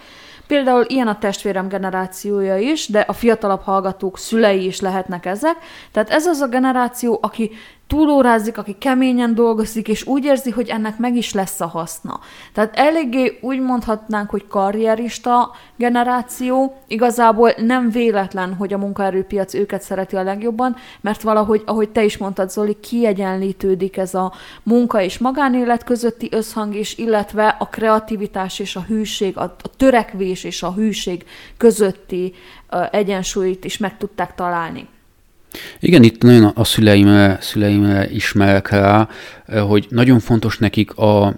Például 0.52 0.84
ilyen 0.88 1.08
a 1.08 1.18
testvérem 1.18 1.68
generációja 1.68 2.56
is, 2.56 2.86
de 2.88 3.00
a 3.00 3.12
fiatalabb 3.12 3.60
hallgatók 3.60 4.18
szülei 4.18 4.66
is 4.66 4.80
lehetnek 4.80 5.26
ezek. 5.26 5.56
Tehát 5.92 6.10
ez 6.10 6.26
az 6.26 6.40
a 6.40 6.46
generáció, 6.48 7.18
aki 7.22 7.50
túlórázik, 7.86 8.58
aki 8.58 8.76
keményen 8.78 9.34
dolgozik, 9.34 9.88
és 9.88 10.06
úgy 10.06 10.24
érzi, 10.24 10.50
hogy 10.50 10.68
ennek 10.68 10.98
meg 10.98 11.16
is 11.16 11.32
lesz 11.32 11.60
a 11.60 11.66
haszna. 11.66 12.20
Tehát 12.52 12.76
eléggé 12.76 13.38
úgy 13.40 13.60
mondhatnánk, 13.60 14.30
hogy 14.30 14.46
karrierista 14.46 15.50
generáció, 15.76 16.76
igazából 16.86 17.52
nem 17.56 17.90
véletlen, 17.90 18.54
hogy 18.54 18.72
a 18.72 18.78
munkaerőpiac 18.78 19.54
őket 19.54 19.82
szereti 19.82 20.16
a 20.16 20.22
legjobban, 20.22 20.76
mert 21.00 21.22
valahogy, 21.22 21.62
ahogy 21.66 21.88
te 21.90 22.04
is 22.04 22.16
mondtad, 22.16 22.50
Zoli, 22.50 22.76
kiegyenlítődik 22.80 23.96
ez 23.96 24.14
a 24.14 24.32
munka 24.62 25.00
és 25.00 25.18
magánélet 25.18 25.84
közötti 25.84 26.28
összhang 26.30 26.74
is, 26.74 26.98
illetve 26.98 27.56
a 27.58 27.68
kreativitás 27.68 28.58
és 28.58 28.76
a 28.76 28.80
hűség, 28.80 29.36
a, 29.36 29.56
törekvés 29.76 30.44
és 30.44 30.62
a 30.62 30.72
hűség 30.72 31.24
közötti 31.56 32.34
egyensúlyt 32.90 33.64
is 33.64 33.78
meg 33.78 33.96
tudták 33.96 34.34
találni. 34.34 34.88
Igen, 35.80 36.02
itt 36.02 36.22
nagyon 36.22 36.44
a 36.54 36.64
szüleimre, 36.64 37.38
szüleimre 37.40 38.10
ismerek 38.10 38.70
rá, 38.70 39.08
hogy 39.68 39.86
nagyon 39.88 40.18
fontos 40.18 40.58
nekik 40.58 40.96
a, 40.96 41.34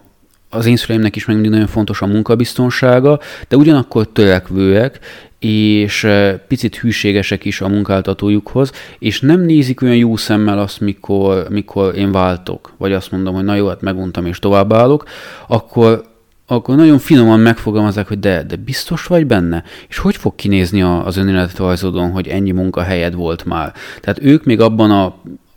az 0.51 0.67
én 0.67 0.77
szüleimnek 0.77 1.17
is 1.17 1.25
meg 1.25 1.35
mindig 1.35 1.53
nagyon 1.53 1.67
fontos 1.67 2.03
a 2.03 2.07
munkabiztonsága, 2.07 3.21
de 3.49 3.57
ugyanakkor 3.57 4.09
törekvőek, 4.13 4.99
és 5.39 6.07
picit 6.49 6.77
hűségesek 6.77 7.45
is 7.45 7.61
a 7.61 7.69
munkáltatójukhoz, 7.69 8.73
és 8.99 9.21
nem 9.21 9.41
nézik 9.41 9.83
olyan 9.83 9.97
jó 9.97 10.17
szemmel 10.17 10.59
azt, 10.59 10.81
mikor, 10.81 11.47
mikor 11.51 11.97
én 11.97 12.13
váltok, 12.13 12.75
vagy 12.77 12.93
azt 12.93 13.11
mondom, 13.11 13.35
hogy 13.35 13.45
na 13.45 13.55
jó, 13.55 13.69
hát 13.69 13.81
meguntam 13.81 14.27
és 14.27 14.39
továbbállok, 14.39 15.05
akkor 15.47 16.14
akkor 16.47 16.77
nagyon 16.77 16.99
finoman 16.99 17.41
megfogalmazzák, 17.41 18.09
hogy 18.09 18.19
de, 18.19 18.43
de 18.43 18.57
biztos 18.57 19.07
vagy 19.07 19.27
benne? 19.27 19.65
És 19.89 19.99
hogy 19.99 20.17
fog 20.17 20.35
kinézni 20.35 20.83
az 20.83 21.17
önéletrajzodon, 21.17 22.11
hogy 22.11 22.29
ennyi 22.29 22.51
munkahelyed 22.51 23.15
volt 23.15 23.45
már? 23.45 23.73
Tehát 24.01 24.23
ők 24.23 24.45
még 24.45 24.61
abban 24.61 24.91
a 24.91 25.15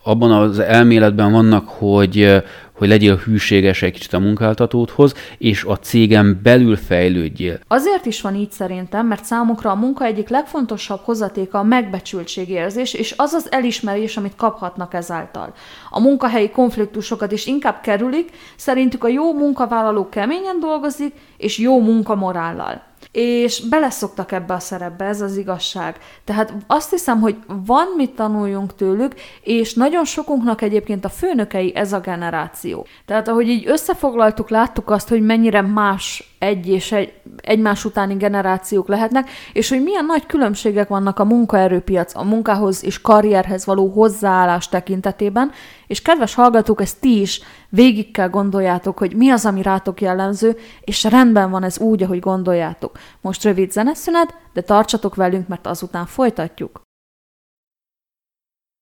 abban 0.07 0.31
az 0.31 0.59
elméletben 0.59 1.31
vannak, 1.31 1.67
hogy, 1.67 2.43
hogy 2.77 2.87
legyél 2.87 3.15
hűséges 3.15 3.81
egy 3.81 3.91
kicsit 3.91 4.13
a 4.13 4.19
munkáltatódhoz, 4.19 5.13
és 5.37 5.63
a 5.63 5.77
cégem 5.77 6.39
belül 6.43 6.75
fejlődjél. 6.75 7.59
Azért 7.67 8.05
is 8.05 8.21
van 8.21 8.35
így 8.35 8.51
szerintem, 8.51 9.07
mert 9.07 9.23
számukra 9.23 9.71
a 9.71 9.75
munka 9.75 10.05
egyik 10.05 10.29
legfontosabb 10.29 10.99
hozatéka 11.03 11.59
a 11.59 11.63
megbecsültségérzés, 11.63 12.93
és 12.93 13.13
az 13.17 13.33
az 13.33 13.51
elismerés, 13.51 14.17
amit 14.17 14.35
kaphatnak 14.35 14.93
ezáltal. 14.93 15.53
A 15.89 15.99
munkahelyi 15.99 16.49
konfliktusokat 16.49 17.31
is 17.31 17.45
inkább 17.45 17.81
kerülik, 17.81 18.29
szerintük 18.55 19.03
a 19.03 19.07
jó 19.07 19.33
munkavállaló 19.33 20.09
keményen 20.09 20.59
dolgozik, 20.59 21.13
és 21.37 21.57
jó 21.57 21.81
munkamorállal 21.81 22.85
és 23.11 23.67
beleszoktak 23.69 24.31
ebbe 24.31 24.53
a 24.53 24.59
szerepbe, 24.59 25.05
ez 25.05 25.21
az 25.21 25.37
igazság. 25.37 25.97
Tehát 26.23 26.53
azt 26.67 26.89
hiszem, 26.89 27.19
hogy 27.19 27.35
van 27.47 27.87
mit 27.95 28.11
tanuljunk 28.11 28.75
tőlük, 28.75 29.13
és 29.41 29.73
nagyon 29.73 30.05
sokunknak 30.05 30.61
egyébként 30.61 31.05
a 31.05 31.09
főnökei 31.09 31.75
ez 31.75 31.93
a 31.93 31.99
generáció. 31.99 32.85
Tehát 33.05 33.27
ahogy 33.27 33.47
így 33.47 33.67
összefoglaltuk, 33.67 34.49
láttuk 34.49 34.89
azt, 34.89 35.09
hogy 35.09 35.21
mennyire 35.21 35.61
más 35.61 36.35
egy 36.39 36.67
és 36.67 36.91
egy, 36.91 37.13
egymás 37.41 37.85
utáni 37.85 38.15
generációk 38.15 38.87
lehetnek, 38.87 39.29
és 39.53 39.69
hogy 39.69 39.83
milyen 39.83 40.05
nagy 40.05 40.25
különbségek 40.25 40.87
vannak 40.87 41.19
a 41.19 41.25
munkaerőpiac, 41.25 42.15
a 42.15 42.23
munkához 42.23 42.83
és 42.83 43.01
karrierhez 43.01 43.65
való 43.65 43.87
hozzáállás 43.87 44.69
tekintetében, 44.69 45.51
és 45.87 46.01
kedves 46.01 46.33
hallgatók, 46.33 46.81
ezt 46.81 46.99
ti 46.99 47.19
is 47.19 47.41
végig 47.69 48.11
kell 48.11 48.29
gondoljátok, 48.29 48.97
hogy 48.97 49.15
mi 49.15 49.29
az, 49.29 49.45
ami 49.45 49.61
rátok 49.61 50.01
jellemző, 50.01 50.57
és 50.81 51.03
rendben 51.03 51.49
van 51.49 51.63
ez 51.63 51.79
úgy, 51.79 52.03
ahogy 52.03 52.19
gondoljátok. 52.19 52.97
Most 53.21 53.43
rövid 53.43 53.71
zeneszünet, 53.71 54.35
de 54.53 54.61
tartsatok 54.61 55.15
velünk, 55.15 55.47
mert 55.47 55.67
azután 55.67 56.05
folytatjuk. 56.05 56.81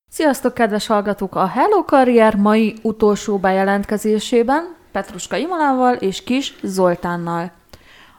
Sziasztok, 0.10 0.54
kedves 0.54 0.88
hallgatók! 0.88 1.36
A 1.36 1.48
Hello 1.48 1.86
Karrier 1.86 2.36
mai 2.36 2.76
utolsó 2.82 3.38
bejelentkezésében 3.38 4.76
Petruska 4.96 5.36
Imolával 5.36 5.94
és 5.94 6.24
Kis 6.24 6.56
Zoltánnal. 6.64 7.52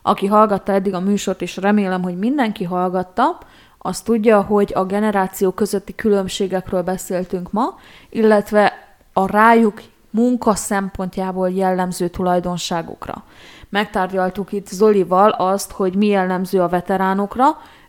Aki 0.02 0.26
hallgatta 0.26 0.72
eddig 0.72 0.94
a 0.94 1.00
műsort, 1.00 1.42
és 1.42 1.56
remélem, 1.56 2.02
hogy 2.02 2.18
mindenki 2.18 2.64
hallgatta, 2.64 3.38
az 3.78 4.00
tudja, 4.00 4.42
hogy 4.42 4.72
a 4.74 4.84
generáció 4.84 5.50
közötti 5.50 5.94
különbségekről 5.94 6.82
beszéltünk 6.82 7.52
ma, 7.52 7.78
illetve 8.10 8.72
a 9.12 9.30
rájuk 9.30 9.82
munka 10.10 10.54
szempontjából 10.54 11.50
jellemző 11.50 12.08
tulajdonságukra. 12.08 13.24
Megtárgyaltuk 13.68 14.52
itt 14.52 14.66
Zolival 14.68 15.30
azt, 15.30 15.72
hogy 15.72 15.94
mi 15.94 16.06
jellemző 16.06 16.60
a 16.60 16.68
veteránokra, 16.68 17.44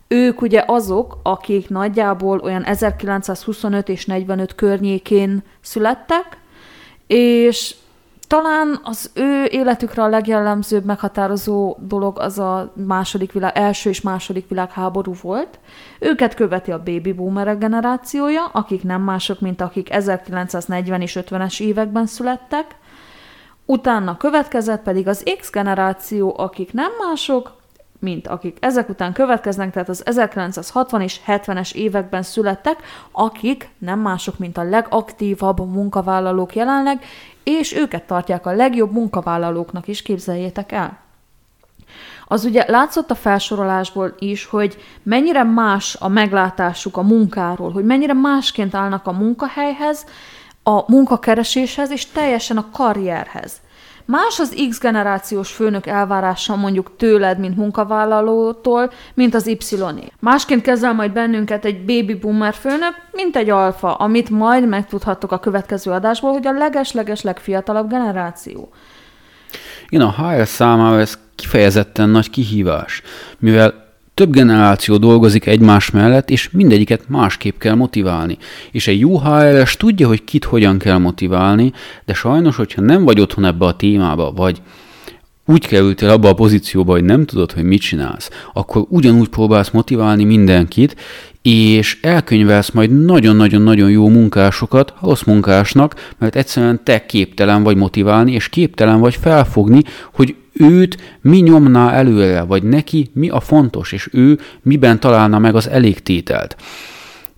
ők 0.06 0.40
ugye 0.42 0.64
azok, 0.66 1.18
akik 1.22 1.68
nagyjából 1.68 2.38
olyan 2.38 2.64
1925 2.64 3.88
és 3.88 4.06
45 4.06 4.54
környékén 4.54 5.42
születtek, 5.60 6.38
és 7.06 7.74
talán 8.28 8.80
az 8.82 9.10
ő 9.14 9.44
életükre 9.44 10.02
a 10.02 10.08
legjellemzőbb 10.08 10.84
meghatározó 10.84 11.76
dolog 11.80 12.18
az 12.18 12.38
a 12.38 12.72
második 12.86 13.32
világ, 13.32 13.56
első 13.56 13.90
és 13.90 14.00
második 14.00 14.48
világháború 14.48 15.12
volt. 15.22 15.58
Őket 15.98 16.34
követi 16.34 16.70
a 16.70 16.82
baby 16.82 17.12
boomerek 17.12 17.58
generációja, 17.58 18.44
akik 18.44 18.82
nem 18.82 19.02
mások, 19.02 19.40
mint 19.40 19.60
akik 19.60 19.92
1940 19.92 21.00
és 21.00 21.18
50-es 21.20 21.60
években 21.60 22.06
születtek. 22.06 22.76
Utána 23.64 24.16
következett 24.16 24.82
pedig 24.82 25.08
az 25.08 25.22
X 25.38 25.50
generáció, 25.50 26.34
akik 26.38 26.72
nem 26.72 26.90
mások, 27.06 27.57
mint 27.98 28.26
akik 28.26 28.56
ezek 28.60 28.88
után 28.88 29.12
következnek, 29.12 29.72
tehát 29.72 29.88
az 29.88 30.06
1960 30.06 31.00
és 31.00 31.20
70-es 31.26 31.72
években 31.72 32.22
születtek, 32.22 32.82
akik 33.12 33.68
nem 33.78 34.00
mások, 34.00 34.38
mint 34.38 34.58
a 34.58 34.62
legaktívabb 34.62 35.58
munkavállalók 35.58 36.54
jelenleg, 36.54 37.04
és 37.42 37.74
őket 37.74 38.06
tartják 38.06 38.46
a 38.46 38.52
legjobb 38.52 38.92
munkavállalóknak 38.92 39.88
is, 39.88 40.02
képzeljétek 40.02 40.72
el. 40.72 40.98
Az 42.26 42.44
ugye 42.44 42.64
látszott 42.68 43.10
a 43.10 43.14
felsorolásból 43.14 44.14
is, 44.18 44.44
hogy 44.44 44.76
mennyire 45.02 45.42
más 45.42 45.96
a 46.00 46.08
meglátásuk 46.08 46.96
a 46.96 47.02
munkáról, 47.02 47.72
hogy 47.72 47.84
mennyire 47.84 48.12
másként 48.12 48.74
állnak 48.74 49.06
a 49.06 49.12
munkahelyhez, 49.12 50.06
a 50.62 50.90
munkakereséshez 50.90 51.90
és 51.90 52.06
teljesen 52.06 52.56
a 52.56 52.70
karrierhez. 52.72 53.60
Más 54.10 54.38
az 54.38 54.66
X 54.68 54.80
generációs 54.80 55.52
főnök 55.52 55.86
elvárása 55.86 56.56
mondjuk 56.56 56.96
tőled, 56.96 57.38
mint 57.38 57.56
munkavállalótól, 57.56 58.92
mint 59.14 59.34
az 59.34 59.46
y 59.46 59.58
-é. 59.96 60.12
Másként 60.20 60.62
kezel 60.62 60.92
majd 60.92 61.12
bennünket 61.12 61.64
egy 61.64 61.84
baby 61.84 62.14
boomer 62.14 62.54
főnök, 62.54 62.94
mint 63.12 63.36
egy 63.36 63.50
alfa, 63.50 63.94
amit 63.94 64.30
majd 64.30 64.68
megtudhattok 64.68 65.32
a 65.32 65.38
következő 65.38 65.90
adásból, 65.90 66.32
hogy 66.32 66.46
a 66.46 66.52
leges-leges 66.52 67.22
legfiatalabb 67.22 67.88
generáció. 67.88 68.72
Igen, 69.88 70.06
a 70.06 70.30
HR 70.30 70.46
számára 70.46 71.00
ez 71.00 71.18
kifejezetten 71.34 72.08
nagy 72.08 72.30
kihívás, 72.30 73.02
mivel 73.38 73.87
több 74.18 74.32
generáció 74.32 74.96
dolgozik 74.96 75.46
egymás 75.46 75.90
mellett, 75.90 76.30
és 76.30 76.50
mindegyiket 76.50 77.08
másképp 77.08 77.58
kell 77.58 77.74
motiválni. 77.74 78.38
És 78.70 78.86
egy 78.88 78.98
jó 78.98 79.18
HRS 79.18 79.76
tudja, 79.76 80.06
hogy 80.06 80.24
kit 80.24 80.44
hogyan 80.44 80.78
kell 80.78 80.98
motiválni, 80.98 81.72
de 82.04 82.14
sajnos, 82.14 82.56
hogyha 82.56 82.80
nem 82.80 83.04
vagy 83.04 83.20
otthon 83.20 83.44
ebbe 83.44 83.64
a 83.64 83.76
témába, 83.76 84.32
vagy 84.32 84.60
úgy 85.46 85.66
kerültél 85.66 86.08
abba 86.08 86.28
a 86.28 86.34
pozícióba, 86.34 86.92
hogy 86.92 87.04
nem 87.04 87.24
tudod, 87.24 87.52
hogy 87.52 87.62
mit 87.62 87.80
csinálsz, 87.80 88.30
akkor 88.52 88.84
ugyanúgy 88.88 89.28
próbálsz 89.28 89.70
motiválni 89.70 90.24
mindenkit, 90.24 90.96
és 91.42 91.98
elkönyvelsz 92.02 92.70
majd 92.70 93.04
nagyon-nagyon-nagyon 93.04 93.90
jó 93.90 94.08
munkásokat 94.08 94.94
rossz 95.02 95.22
munkásnak, 95.22 96.14
mert 96.18 96.36
egyszerűen 96.36 96.80
te 96.84 97.06
képtelen 97.06 97.62
vagy 97.62 97.76
motiválni, 97.76 98.32
és 98.32 98.48
képtelen 98.48 99.00
vagy 99.00 99.16
felfogni, 99.20 99.82
hogy 100.12 100.34
őt 100.58 101.18
mi 101.20 101.38
nyomná 101.38 101.92
előre, 101.92 102.42
vagy 102.42 102.62
neki 102.62 103.10
mi 103.12 103.28
a 103.28 103.40
fontos, 103.40 103.92
és 103.92 104.08
ő 104.12 104.38
miben 104.62 105.00
találna 105.00 105.38
meg 105.38 105.54
az 105.54 105.68
elégtételt. 105.68 106.56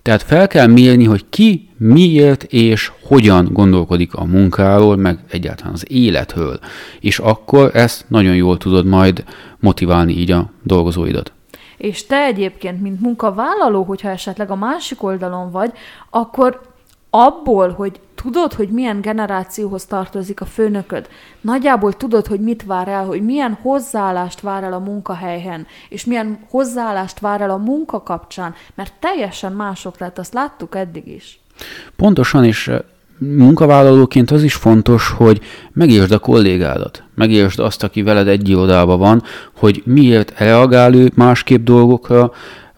Tehát 0.01 0.23
fel 0.23 0.47
kell 0.47 0.67
mérni, 0.67 1.03
hogy 1.03 1.25
ki 1.29 1.69
miért 1.77 2.43
és 2.43 2.91
hogyan 3.03 3.49
gondolkodik 3.51 4.13
a 4.13 4.23
munkáról, 4.23 4.95
meg 4.95 5.19
egyáltalán 5.29 5.73
az 5.73 5.91
életről. 5.91 6.59
És 6.99 7.19
akkor 7.19 7.69
ezt 7.73 8.05
nagyon 8.07 8.35
jól 8.35 8.57
tudod 8.57 8.85
majd 8.85 9.23
motiválni 9.59 10.13
így 10.13 10.31
a 10.31 10.51
dolgozóidat. 10.63 11.31
És 11.77 12.05
te 12.05 12.23
egyébként, 12.23 12.81
mint 12.81 13.01
munkavállaló, 13.01 13.83
hogyha 13.83 14.09
esetleg 14.09 14.51
a 14.51 14.55
másik 14.55 15.03
oldalon 15.03 15.51
vagy, 15.51 15.71
akkor 16.09 16.61
abból, 17.09 17.69
hogy 17.69 17.99
tudod, 18.21 18.53
hogy 18.53 18.69
milyen 18.69 19.01
generációhoz 19.01 19.85
tartozik 19.85 20.41
a 20.41 20.45
főnököd, 20.45 21.07
nagyjából 21.41 21.93
tudod, 21.93 22.27
hogy 22.27 22.39
mit 22.39 22.63
vár 22.63 22.87
el, 22.87 23.05
hogy 23.05 23.21
milyen 23.21 23.57
hozzáállást 23.61 24.41
vár 24.41 24.63
el 24.63 24.73
a 24.73 24.79
munkahelyhen, 24.79 25.67
és 25.89 26.05
milyen 26.05 26.39
hozzáállást 26.49 27.19
vár 27.19 27.41
el 27.41 27.49
a 27.49 27.57
munka 27.57 28.03
kapcsán, 28.03 28.53
mert 28.75 28.93
teljesen 28.99 29.53
mások 29.53 29.99
lett, 29.99 30.17
azt 30.17 30.33
láttuk 30.33 30.75
eddig 30.75 31.07
is. 31.07 31.39
Pontosan, 31.95 32.45
és 32.45 32.71
munkavállalóként 33.17 34.31
az 34.31 34.43
is 34.43 34.53
fontos, 34.53 35.09
hogy 35.09 35.39
megértsd 35.73 36.11
a 36.11 36.19
kollégádat, 36.19 37.03
megértsd 37.15 37.59
azt, 37.59 37.83
aki 37.83 38.01
veled 38.01 38.27
egy 38.27 38.49
irodában 38.49 38.99
van, 38.99 39.23
hogy 39.55 39.81
miért 39.85 40.39
reagál 40.39 40.93
ő 40.93 41.11
másképp 41.15 41.63
dolgokra, 41.63 42.31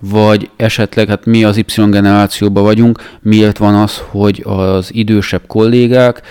vagy 0.10 0.50
esetleg, 0.56 1.08
hát 1.08 1.26
mi 1.26 1.44
az 1.44 1.58
Y 1.58 1.89
generációban 1.89 2.63
vagyunk, 2.63 3.18
miért 3.22 3.58
van 3.58 3.76
az, 3.76 4.02
hogy 4.10 4.44
az 4.46 4.94
idősebb 4.94 5.48
kollégák 5.48 6.22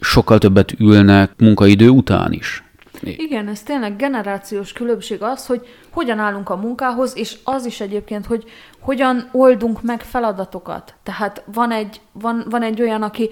sokkal 0.00 0.38
többet 0.38 0.72
ülnek 0.78 1.30
munkaidő 1.38 1.88
után 1.88 2.32
is. 2.32 2.64
Igen, 3.02 3.48
ez 3.48 3.62
tényleg 3.62 3.96
generációs 3.96 4.72
különbség 4.72 5.22
az, 5.22 5.46
hogy 5.46 5.66
hogyan 5.90 6.18
állunk 6.18 6.48
a 6.50 6.56
munkához, 6.56 7.12
és 7.16 7.36
az 7.44 7.66
is 7.66 7.80
egyébként, 7.80 8.26
hogy 8.26 8.44
hogyan 8.78 9.28
oldunk 9.32 9.82
meg 9.82 10.00
feladatokat. 10.00 10.94
Tehát 11.02 11.42
van 11.52 11.72
egy, 11.72 12.00
van, 12.12 12.44
van 12.50 12.62
egy 12.62 12.82
olyan, 12.82 13.02
aki 13.02 13.30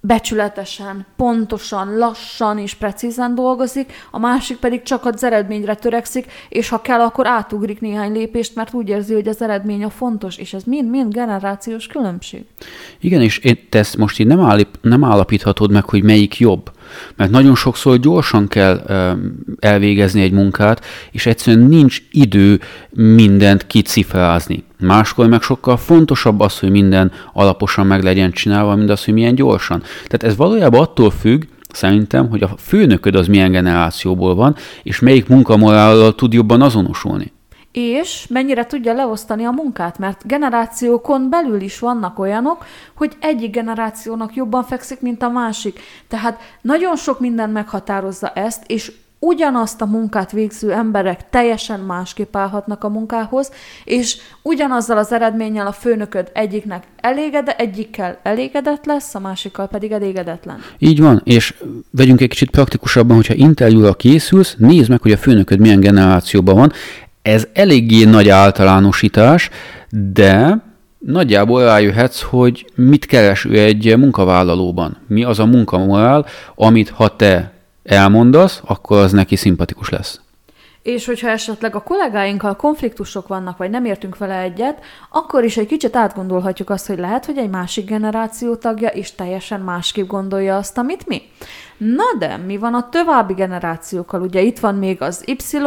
becsületesen, 0.00 1.06
pontosan, 1.16 1.96
lassan 1.96 2.58
és 2.58 2.74
precízen 2.74 3.34
dolgozik, 3.34 3.92
a 4.10 4.18
másik 4.18 4.56
pedig 4.56 4.82
csak 4.82 5.04
az 5.04 5.24
eredményre 5.24 5.74
törekszik, 5.74 6.26
és 6.48 6.68
ha 6.68 6.80
kell, 6.80 7.00
akkor 7.00 7.26
átugrik 7.26 7.80
néhány 7.80 8.12
lépést, 8.12 8.54
mert 8.54 8.74
úgy 8.74 8.88
érzi, 8.88 9.14
hogy 9.14 9.28
az 9.28 9.42
eredmény 9.42 9.84
a 9.84 9.90
fontos, 9.90 10.36
és 10.36 10.52
ez 10.52 10.62
mind-mind 10.62 11.12
generációs 11.12 11.86
különbség. 11.86 12.44
Igen, 13.00 13.22
és 13.22 13.40
te 13.68 13.78
ezt 13.78 13.96
most 13.96 14.18
így 14.18 14.26
nem, 14.26 14.40
állip, 14.40 14.68
nem 14.80 15.04
állapíthatod 15.04 15.70
meg, 15.70 15.84
hogy 15.84 16.02
melyik 16.02 16.38
jobb. 16.38 16.70
Mert 17.16 17.30
nagyon 17.30 17.54
sokszor 17.54 17.98
gyorsan 17.98 18.48
kell 18.48 18.80
elvégezni 19.58 20.22
egy 20.22 20.32
munkát, 20.32 20.84
és 21.10 21.26
egyszerűen 21.26 21.66
nincs 21.66 22.02
idő 22.10 22.60
mindent 22.90 23.66
kicifrázni. 23.66 24.64
Máskor 24.78 25.26
meg 25.26 25.42
sokkal 25.42 25.76
fontosabb 25.76 26.40
az, 26.40 26.58
hogy 26.58 26.70
minden 26.70 27.12
alaposan 27.32 27.86
meg 27.86 28.02
legyen 28.02 28.30
csinálva, 28.30 28.74
mint 28.74 28.90
az, 28.90 29.04
hogy 29.04 29.14
milyen 29.14 29.34
gyorsan. 29.34 29.80
Tehát 29.80 30.22
ez 30.22 30.36
valójában 30.36 30.80
attól 30.80 31.10
függ, 31.10 31.42
szerintem, 31.72 32.28
hogy 32.28 32.42
a 32.42 32.50
főnököd 32.58 33.14
az 33.14 33.26
milyen 33.26 33.50
generációból 33.50 34.34
van, 34.34 34.56
és 34.82 35.00
melyik 35.00 35.28
munkamorállal 35.28 36.14
tud 36.14 36.32
jobban 36.32 36.62
azonosulni 36.62 37.34
és 37.76 38.26
mennyire 38.28 38.66
tudja 38.66 38.92
leosztani 38.92 39.44
a 39.44 39.50
munkát, 39.50 39.98
mert 39.98 40.26
generációkon 40.26 41.30
belül 41.30 41.60
is 41.60 41.78
vannak 41.78 42.18
olyanok, 42.18 42.64
hogy 42.94 43.16
egyik 43.20 43.50
generációnak 43.50 44.34
jobban 44.34 44.64
fekszik, 44.64 45.00
mint 45.00 45.22
a 45.22 45.28
másik. 45.28 45.80
Tehát 46.08 46.40
nagyon 46.60 46.96
sok 46.96 47.20
minden 47.20 47.50
meghatározza 47.50 48.28
ezt, 48.28 48.64
és 48.66 48.92
ugyanazt 49.18 49.80
a 49.80 49.86
munkát 49.86 50.32
végző 50.32 50.72
emberek 50.72 51.30
teljesen 51.30 51.80
másképp 51.80 52.36
állhatnak 52.36 52.84
a 52.84 52.88
munkához, 52.88 53.50
és 53.84 54.16
ugyanazzal 54.42 54.98
az 54.98 55.12
eredménnyel 55.12 55.66
a 55.66 55.72
főnököd 55.72 56.30
egyiknek 56.34 56.84
elégede, 57.00 57.56
egyikkel 57.56 58.18
elégedett 58.22 58.84
lesz, 58.84 59.14
a 59.14 59.18
másikkal 59.18 59.66
pedig 59.66 59.92
elégedetlen. 59.92 60.58
Így 60.78 61.00
van, 61.00 61.20
és 61.24 61.54
vegyünk 61.90 62.20
egy 62.20 62.28
kicsit 62.28 62.50
praktikusabban, 62.50 63.16
hogyha 63.16 63.34
interjúra 63.34 63.94
készülsz, 63.94 64.54
nézd 64.58 64.90
meg, 64.90 65.02
hogy 65.02 65.12
a 65.12 65.16
főnököd 65.16 65.58
milyen 65.58 65.80
generációban 65.80 66.54
van, 66.54 66.72
ez 67.22 67.46
eléggé 67.52 68.04
nagy 68.04 68.28
általánosítás, 68.28 69.50
de 70.12 70.64
nagyjából 70.98 71.64
rájöhetsz, 71.64 72.22
hogy 72.22 72.66
mit 72.74 73.06
keres 73.06 73.44
ő 73.44 73.58
egy 73.58 73.96
munkavállalóban. 73.96 74.96
Mi 75.06 75.24
az 75.24 75.38
a 75.38 75.46
munkamorál, 75.46 76.26
amit 76.54 76.88
ha 76.88 77.16
te 77.16 77.55
elmondasz, 77.86 78.62
akkor 78.64 78.98
az 78.98 79.12
neki 79.12 79.36
szimpatikus 79.36 79.88
lesz. 79.88 80.20
És 80.82 81.06
hogyha 81.06 81.28
esetleg 81.28 81.74
a 81.74 81.82
kollégáinkkal 81.82 82.56
konfliktusok 82.56 83.28
vannak, 83.28 83.56
vagy 83.56 83.70
nem 83.70 83.84
értünk 83.84 84.18
vele 84.18 84.40
egyet, 84.40 84.80
akkor 85.10 85.44
is 85.44 85.56
egy 85.56 85.66
kicsit 85.66 85.96
átgondolhatjuk 85.96 86.70
azt, 86.70 86.86
hogy 86.86 86.98
lehet, 86.98 87.26
hogy 87.26 87.38
egy 87.38 87.50
másik 87.50 87.86
generáció 87.86 88.54
tagja 88.54 88.92
is 88.92 89.14
teljesen 89.14 89.60
másképp 89.60 90.06
gondolja 90.06 90.56
azt, 90.56 90.78
amit 90.78 91.06
mi. 91.06 91.22
Na 91.76 92.04
de, 92.18 92.36
mi 92.36 92.56
van 92.56 92.74
a 92.74 92.88
további 92.88 93.32
generációkkal? 93.32 94.20
Ugye 94.20 94.40
itt 94.40 94.58
van 94.58 94.74
még 94.74 95.02
az 95.02 95.22
Y, 95.26 95.58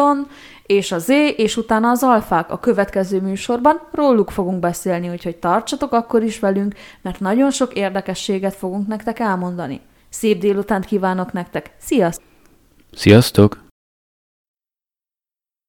és 0.65 0.91
a 0.91 0.97
Z, 0.97 1.09
és 1.35 1.57
utána 1.57 1.89
az 1.89 2.03
alfák. 2.03 2.51
A 2.51 2.59
következő 2.59 3.21
műsorban 3.21 3.81
róluk 3.91 4.31
fogunk 4.31 4.59
beszélni, 4.59 5.09
úgyhogy 5.09 5.35
tartsatok 5.35 5.91
akkor 5.91 6.23
is 6.23 6.39
velünk, 6.39 6.75
mert 7.01 7.19
nagyon 7.19 7.51
sok 7.51 7.73
érdekességet 7.73 8.55
fogunk 8.55 8.87
nektek 8.87 9.19
elmondani. 9.19 9.81
Szép 10.09 10.39
délutánt 10.39 10.85
kívánok 10.85 11.31
nektek! 11.31 11.75
Sziasztok! 11.77 12.27
Sziasztok! 12.91 13.68